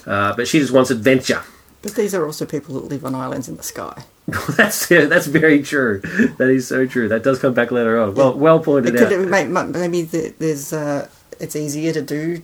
[0.06, 1.44] Uh, but she just wants adventure.
[1.82, 4.04] But these are also people that live on islands in the sky.
[4.58, 6.00] that's yeah, that's very true.
[6.38, 7.08] That is so true.
[7.10, 8.16] That does come back later on.
[8.16, 9.28] Well, well It pointed could, out.
[9.30, 11.08] may- may- maybe there's uh,
[11.40, 12.42] it's easier to do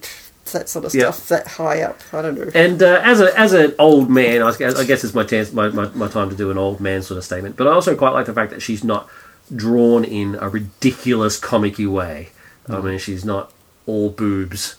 [0.51, 1.11] that sort of Yeah.
[1.11, 1.99] stuff that high up.
[2.13, 2.51] I don't know.
[2.53, 5.51] And uh, as a as an old man, I guess, I guess it's my, chance,
[5.51, 7.57] my, my my time to do an old man sort of statement.
[7.57, 9.09] But I also quite like the fact that she's not
[9.55, 12.29] drawn in a ridiculous comic-y way.
[12.67, 13.51] I mean, she's not
[13.85, 14.75] all boobs,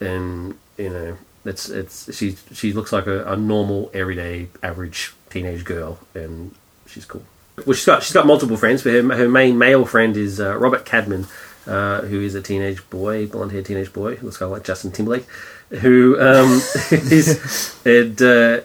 [0.00, 5.64] and you know, it's it's she she looks like a, a normal, everyday, average teenage
[5.64, 6.54] girl, and
[6.86, 7.22] she's cool.
[7.66, 10.56] Well, she's got she's got multiple friends, but her, her main male friend is uh,
[10.56, 11.26] Robert Cadman,
[11.66, 14.64] uh, who is a teenage boy, blonde haired teenage boy, who looks kind of like
[14.64, 15.26] Justin Timberlake,
[15.70, 16.60] who um,
[16.90, 18.60] is and, uh,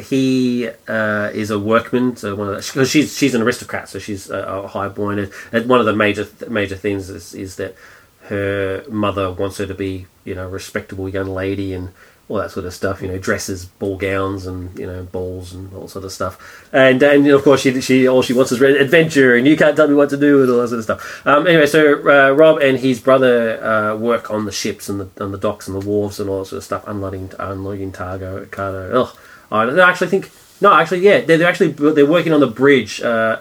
[0.00, 2.16] he uh, is a workman.
[2.16, 5.18] So one of the, she's she's an aristocrat, so she's a, a highborn.
[5.18, 7.74] And, and one of the major major things is, is that
[8.22, 11.90] her mother wants her to be you know a respectable young lady and
[12.28, 13.00] all that sort of stuff.
[13.00, 16.68] You know, dresses, ball gowns, and you know balls and all sort of stuff.
[16.72, 19.88] And and of course she she all she wants is adventure, and you can't tell
[19.88, 21.26] me what to do and all that sort of stuff.
[21.26, 25.24] Um, anyway, so uh, Rob and his brother uh, work on the ships and the
[25.24, 28.44] on the docks and the wharves and all that sort of stuff, unloading unloading cargo.
[28.46, 29.02] cargo.
[29.02, 29.16] Ugh.
[29.50, 33.00] I actually think no, actually yeah, they're, they're actually they're working on the bridge.
[33.00, 33.38] Uh,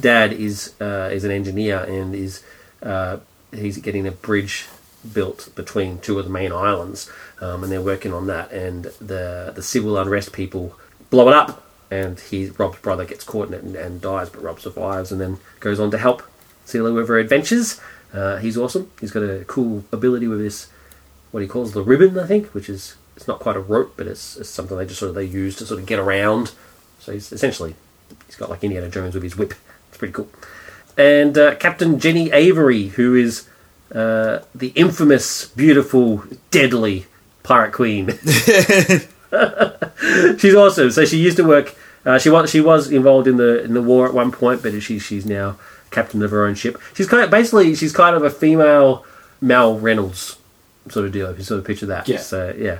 [0.00, 2.42] dad is uh, is an engineer and is
[2.82, 3.18] uh,
[3.52, 4.66] he's getting a bridge
[5.12, 8.52] built between two of the main islands, um, and they're working on that.
[8.52, 10.76] And the the civil unrest people
[11.10, 14.42] blow it up, and he Rob's brother gets caught in it and, and dies, but
[14.42, 16.22] Rob survives and then goes on to help
[16.66, 17.80] Sela with her adventures.
[18.12, 18.90] Uh, he's awesome.
[19.00, 20.68] He's got a cool ability with this
[21.30, 24.06] what he calls the ribbon, I think, which is it's not quite a rope, but
[24.06, 26.52] it's, it's something they just sort of they use to sort of get around.
[26.98, 27.74] So he's essentially
[28.26, 29.54] he's got like Indiana Jones with his whip.
[29.88, 30.28] It's pretty cool.
[30.96, 33.46] And uh, Captain Jenny Avery, who is
[33.94, 37.06] uh, the infamous, beautiful, deadly
[37.42, 38.08] pirate queen.
[40.38, 40.90] she's awesome.
[40.90, 41.74] So she used to work.
[42.04, 44.80] Uh, she was she was involved in the in the war at one point, but
[44.82, 45.56] she she's now
[45.90, 46.80] captain of her own ship.
[46.94, 49.04] She's kind of basically she's kind of a female
[49.40, 50.38] Mal Reynolds
[50.88, 51.28] sort of deal.
[51.30, 52.08] If you sort of picture that.
[52.08, 52.18] Yeah.
[52.18, 52.78] So yeah,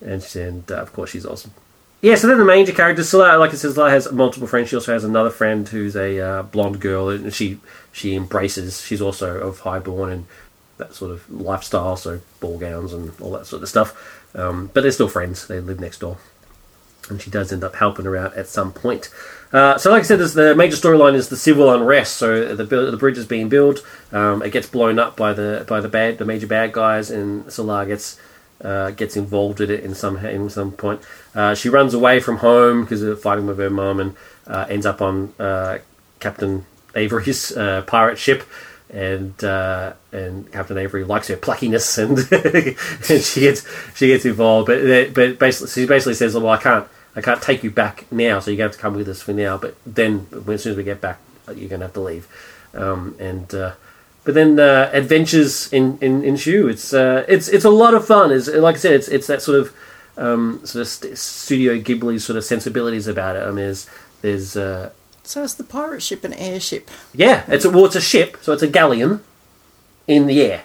[0.00, 1.52] and and uh, of course she's awesome.
[2.00, 4.68] Yeah, so then the major character, Sela, like I said, Sela has multiple friends.
[4.68, 7.58] She also has another friend who's a uh, blonde girl, and she
[7.90, 8.80] she embraces.
[8.80, 10.26] She's also of highborn and
[10.78, 14.24] that sort of lifestyle, so ball gowns and all that sort of stuff.
[14.34, 15.46] Um, but they're still friends.
[15.46, 16.18] They live next door,
[17.08, 19.10] and she does end up helping her out at some point.
[19.52, 22.16] Uh, so, like I said, the major storyline is the civil unrest.
[22.16, 23.84] So the the bridge is being built.
[24.12, 27.46] Um, it gets blown up by the by the bad the major bad guys, and
[27.46, 28.18] Sela gets
[28.62, 31.00] uh, gets involved in it in some in some point.
[31.34, 34.16] Uh, she runs away from home because of fighting with her mum, and
[34.46, 35.78] uh, ends up on uh,
[36.20, 38.42] Captain Avery's uh, pirate ship.
[38.90, 42.18] And uh, and Captain Avery likes her pluckiness, and
[43.10, 44.66] and she gets she gets involved.
[44.66, 48.38] But but basically, she basically says, "Well, I can't I can't take you back now,
[48.38, 49.58] so you're going to have to come with us for now.
[49.58, 51.18] But then, as soon as we get back,
[51.48, 52.26] you're going to have to leave."
[52.72, 53.72] Um, and uh,
[54.24, 56.68] but then uh, adventures in, in ensue.
[56.68, 58.30] It's uh, it's it's a lot of fun.
[58.30, 59.76] It's like I said, it's it's that sort of
[60.18, 63.42] um, sort of st- Studio Ghibli sort of sensibilities about it.
[63.42, 63.88] I mean, there's
[64.20, 64.90] there's uh,
[65.28, 66.90] So it's the pirate ship and airship.
[67.12, 69.22] yeah, it's a well, it's a ship, so it's a galleon.
[70.06, 70.62] in the air.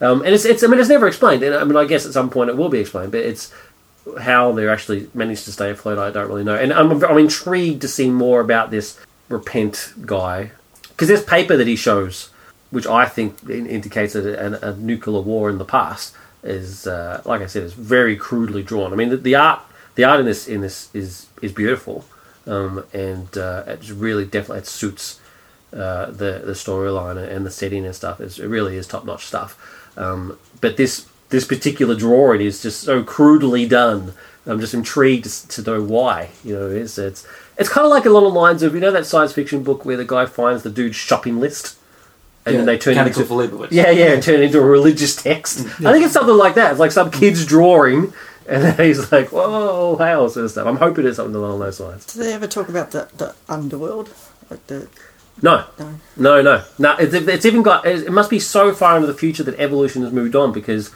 [0.00, 1.42] Um, and it's, it's, I mean, it's never explained.
[1.42, 3.52] And I mean, I guess at some point it will be explained, but it's
[4.20, 5.98] how they're actually managed to stay afloat.
[5.98, 6.54] I don't really know.
[6.54, 8.96] And I'm, I'm intrigued to see more about this
[9.28, 10.52] repent guy
[10.90, 12.30] because there's paper that he shows,
[12.70, 14.22] which I think indicates a,
[14.62, 18.62] a, a nuclear war in the past is, uh, like I said, is very crudely
[18.62, 18.92] drawn.
[18.92, 19.62] I mean, the, the art,
[19.96, 22.04] the art in this in this is is beautiful,
[22.46, 25.20] um, and uh, it's really definitely it suits
[25.72, 28.20] uh, the the storyline and the setting and stuff.
[28.20, 29.58] It's, it really is top notch stuff.
[29.96, 34.14] Um, but this this particular drawing is just so crudely done.
[34.46, 36.30] I'm just intrigued to, to know why.
[36.44, 37.26] You know, it's it's
[37.58, 39.96] it's kind of like along the lines of you know that science fiction book where
[39.96, 41.76] the guy finds the dude's shopping list.
[42.44, 43.20] And Yeah, then they turn it into
[43.72, 45.66] yeah, yeah, and turn it into a religious text.
[45.84, 46.70] I think it's something like that.
[46.70, 48.12] It's like some kid's drawing,
[48.48, 51.60] and then he's like, "Whoa, hey, all sort of stuff." I'm hoping it's something along
[51.60, 52.06] those lines.
[52.06, 54.10] Do they ever talk about the, the underworld?
[54.50, 54.88] Like the
[55.42, 55.98] No, no.
[56.16, 56.96] no, no, no.
[56.98, 57.86] It's, it's even got.
[57.86, 60.52] It must be so far into the future that evolution has moved on.
[60.52, 60.90] Because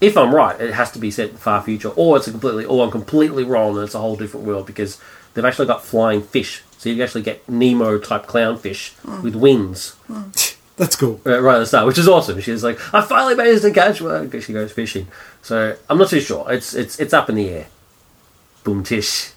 [0.00, 2.30] if I'm right, it has to be set in the far future, or it's a
[2.30, 4.66] completely, or I'm completely wrong, and it's a whole different world.
[4.66, 5.00] Because
[5.34, 9.22] they've actually got flying fish, so you actually get Nemo type clownfish hmm.
[9.22, 9.92] with wings.
[10.06, 10.30] Hmm.
[10.80, 11.20] That's cool.
[11.26, 12.40] uh, right at the start, which is awesome.
[12.40, 15.08] She's like, I finally managed to catch one she goes fishing.
[15.42, 16.50] So I'm not too sure.
[16.50, 17.66] It's it's it's up in the air.
[18.64, 19.32] Boom tish.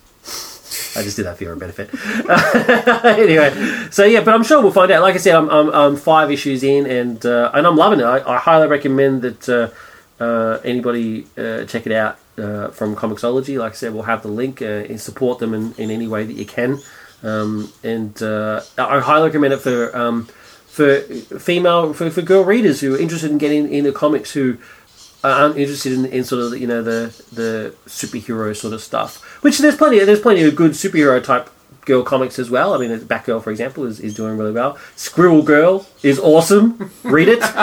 [0.96, 1.90] I just did that for your benefit.
[3.20, 5.02] anyway, so yeah, but I'm sure we'll find out.
[5.02, 8.04] Like I said, I'm, I'm, I'm five issues in, and uh, and I'm loving it.
[8.04, 13.60] I, I highly recommend that uh, uh, anybody uh, check it out uh, from Comixology.
[13.60, 16.38] Like I said, we'll have the link and support them in, in any way that
[16.38, 16.80] you can.
[17.22, 20.30] Um, and I highly recommend it for um,
[20.74, 21.02] for
[21.38, 24.58] female for, for girl readers who are interested in getting into comics who
[25.24, 29.24] aren't interested in, in sort of you know the the superhero sort of stuff.
[29.44, 31.52] Which there's plenty there's plenty of good superhero type
[31.86, 32.74] girl comics as well.
[32.74, 34.80] I mean, Batgirl for example is, is doing really well.
[34.96, 36.92] Squirrel Girl is awesome.
[37.04, 37.44] Read it.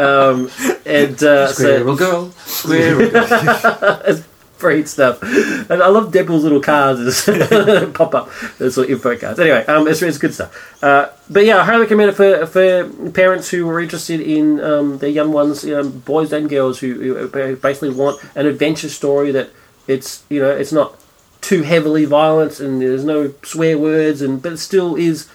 [0.00, 0.50] Um,
[0.86, 4.24] and uh, so, Squirrel girl, squirrel girl.
[4.60, 5.22] great stuff.
[5.22, 7.24] And I love Deadpool's little cards
[7.94, 9.40] pop up, those of info cards.
[9.40, 10.82] Anyway, um, it's, it's good stuff.
[10.82, 14.98] Uh, but yeah, I highly recommend it for, for parents who are interested in um,
[14.98, 19.32] their young ones, you know, boys and girls who, who basically want an adventure story
[19.32, 19.50] that
[19.90, 20.96] it's you know it's not
[21.40, 25.28] too heavily violent and there's no swear words and but it still is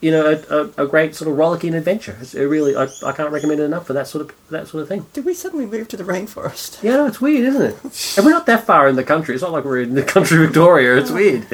[0.00, 2.16] you know a, a, a great sort of rollicking adventure.
[2.20, 4.82] It's it really I, I can't recommend it enough for that sort of that sort
[4.82, 5.06] of thing.
[5.12, 6.82] Did we suddenly move to the rainforest?
[6.82, 8.16] Yeah, no, it's weird, isn't it?
[8.16, 9.34] And we're not that far in the country.
[9.34, 10.96] It's not like we're in the country of Victoria.
[10.96, 11.46] It's weird.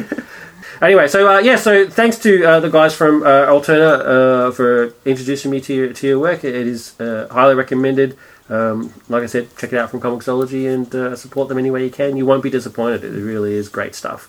[0.82, 4.94] anyway, so uh, yeah, so thanks to uh, the guys from uh, Alterna uh, for
[5.04, 6.44] introducing me to your, to your work.
[6.44, 8.16] It is uh, highly recommended.
[8.48, 11.82] Um, like I said, check it out from Comixology and uh, support them any way
[11.82, 12.16] you can.
[12.16, 13.02] You won't be disappointed.
[13.02, 14.26] It really is great stuff.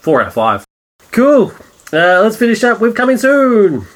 [0.00, 0.64] Four out of five.
[1.12, 1.52] Cool.
[1.92, 3.86] Uh, let's finish up with coming soon.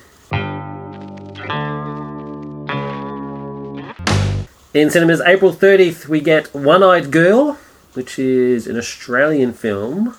[4.74, 7.59] In cinemas, April 30th, we get One Eyed Girl,
[7.93, 10.16] which is an Australian film,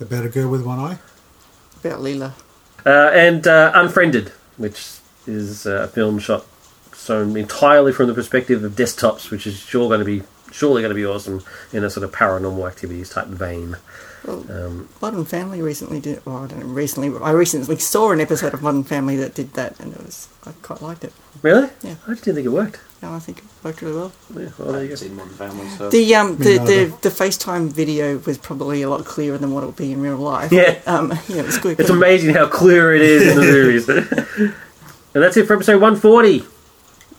[0.00, 0.98] About a girl with one eye.
[1.84, 2.32] About Leela.
[2.86, 4.86] uh, and uh, Unfriended, which
[5.26, 6.46] is uh, a film shot
[6.96, 10.22] shown entirely from the perspective of desktops, which is sure going to be
[10.52, 11.42] surely going to be awesome
[11.72, 13.76] in a sort of paranormal activities type vein.
[14.26, 16.24] Well, Um, Modern Family recently did.
[16.26, 17.12] Well, I don't know recently.
[17.22, 20.50] I recently saw an episode of Modern Family that did that, and it was I
[20.62, 21.12] quite liked it.
[21.42, 21.68] really?
[21.82, 21.94] Yeah.
[22.06, 22.80] I just didn't think it worked.
[23.02, 24.12] No, I think it worked really well.
[24.34, 24.92] Yeah, well, there you go.
[24.94, 28.88] I've seen Modern Family, so The um the, the, the FaceTime video was probably a
[28.88, 30.50] lot clearer than what it would be in real life.
[30.52, 30.78] Yeah.
[30.86, 31.12] Um.
[31.28, 31.78] Yeah, it was good.
[31.78, 33.88] It's amazing how clear it is in the movies.
[35.14, 36.44] and that's it for episode 140.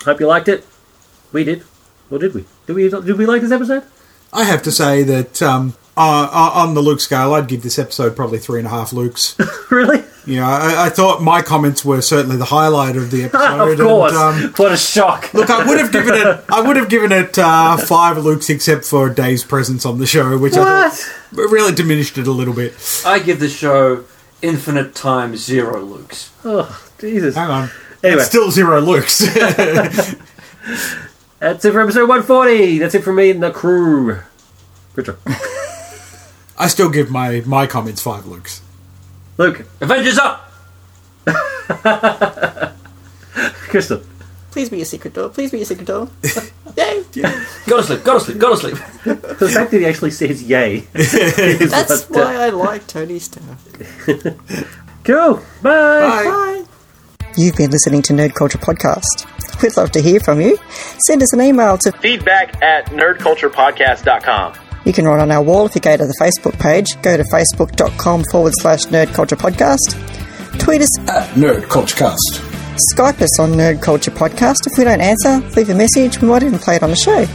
[0.06, 0.66] Hope you liked it.
[1.32, 1.64] We did.
[2.10, 2.46] Or did we?
[2.66, 3.84] Did we, did we like this episode?
[4.34, 7.80] I have to say that um, uh, uh, on the Luke scale, I'd give this
[7.80, 9.36] episode probably three and a half Lukes.
[9.72, 10.04] really?
[10.28, 13.72] Yeah, I, I thought my comments were certainly the highlight of the episode.
[13.72, 14.14] of course.
[14.14, 15.34] And, um, what a shock.
[15.34, 16.46] look, I would have given it.
[16.50, 20.38] I would have given it uh, five Lukes, except for Dave's presence on the show,
[20.38, 22.76] which I thought really diminished it a little bit.
[23.06, 24.06] I give the show
[24.44, 26.30] infinite times zero Lukes.
[26.46, 27.36] Oh, Jesus.
[27.36, 27.70] Hang on.
[28.04, 28.20] Anyway.
[28.20, 29.22] It's still zero Lukes.
[31.40, 32.78] That's it for episode 140.
[32.80, 34.20] That's it for me and the crew.
[34.96, 35.18] Richard.
[36.58, 38.62] I still give my my comments five looks.
[39.38, 39.66] Luke.
[39.82, 40.52] Avengers up!
[43.70, 44.02] Crystal.
[44.52, 45.30] Please be a secret door.
[45.30, 46.10] Please be a secret door.
[46.78, 47.04] Yay!
[47.68, 48.76] Go to sleep, go to sleep, go to sleep.
[49.04, 53.58] The fact that he actually says "yay" That's what, uh, why I like Tony Stark.
[55.04, 55.36] Cool.
[55.36, 55.42] Bye.
[55.64, 56.24] Bye.
[56.24, 56.66] Bye.
[57.36, 59.26] You've been listening to Nerd Culture Podcast.
[59.62, 60.58] We'd love to hear from you.
[61.08, 64.67] Send us an email to Feedback at nerdculturepodcast.com.
[64.88, 66.96] You can write on our wall if you go to the Facebook page.
[67.02, 69.98] Go to facebook.com forward slash nerd culture podcast.
[70.60, 70.98] Tweet us
[71.36, 72.42] Nerd Culture Cast.
[72.96, 74.66] Skype us on Nerd Culture Podcast.
[74.66, 76.22] If we don't answer, leave a message.
[76.22, 77.26] We might even play it on the show.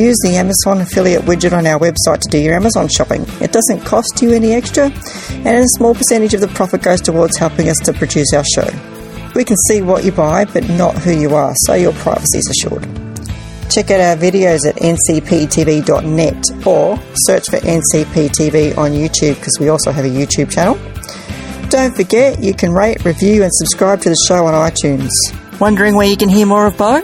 [0.00, 3.26] use the Amazon affiliate widget on our website to do your Amazon shopping.
[3.40, 7.36] It doesn't cost you any extra, and a small percentage of the profit goes towards
[7.36, 8.70] helping us to produce our show.
[9.36, 12.48] We can see what you buy, but not who you are, so your privacy is
[12.48, 12.84] assured.
[13.70, 19.92] Check out our videos at ncptv.net or search for ncptv on YouTube because we also
[19.92, 20.78] have a YouTube channel.
[21.68, 25.10] Don't forget, you can rate, review, and subscribe to the show on iTunes.
[25.60, 27.02] Wondering where you can hear more of Bo?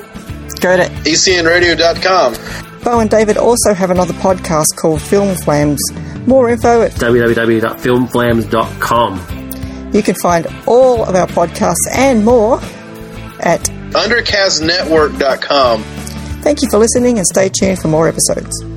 [0.61, 2.37] Go to ECNradio.com.
[2.83, 5.81] Bo and David also have another podcast called Film Flams.
[6.27, 9.42] More info at www.filmflams.com.
[9.93, 12.59] you can find all of our podcasts and more
[13.41, 13.61] at
[13.93, 15.83] Undercastnetwork.com.
[16.43, 18.72] Thank you for listening and stay tuned for more episodes.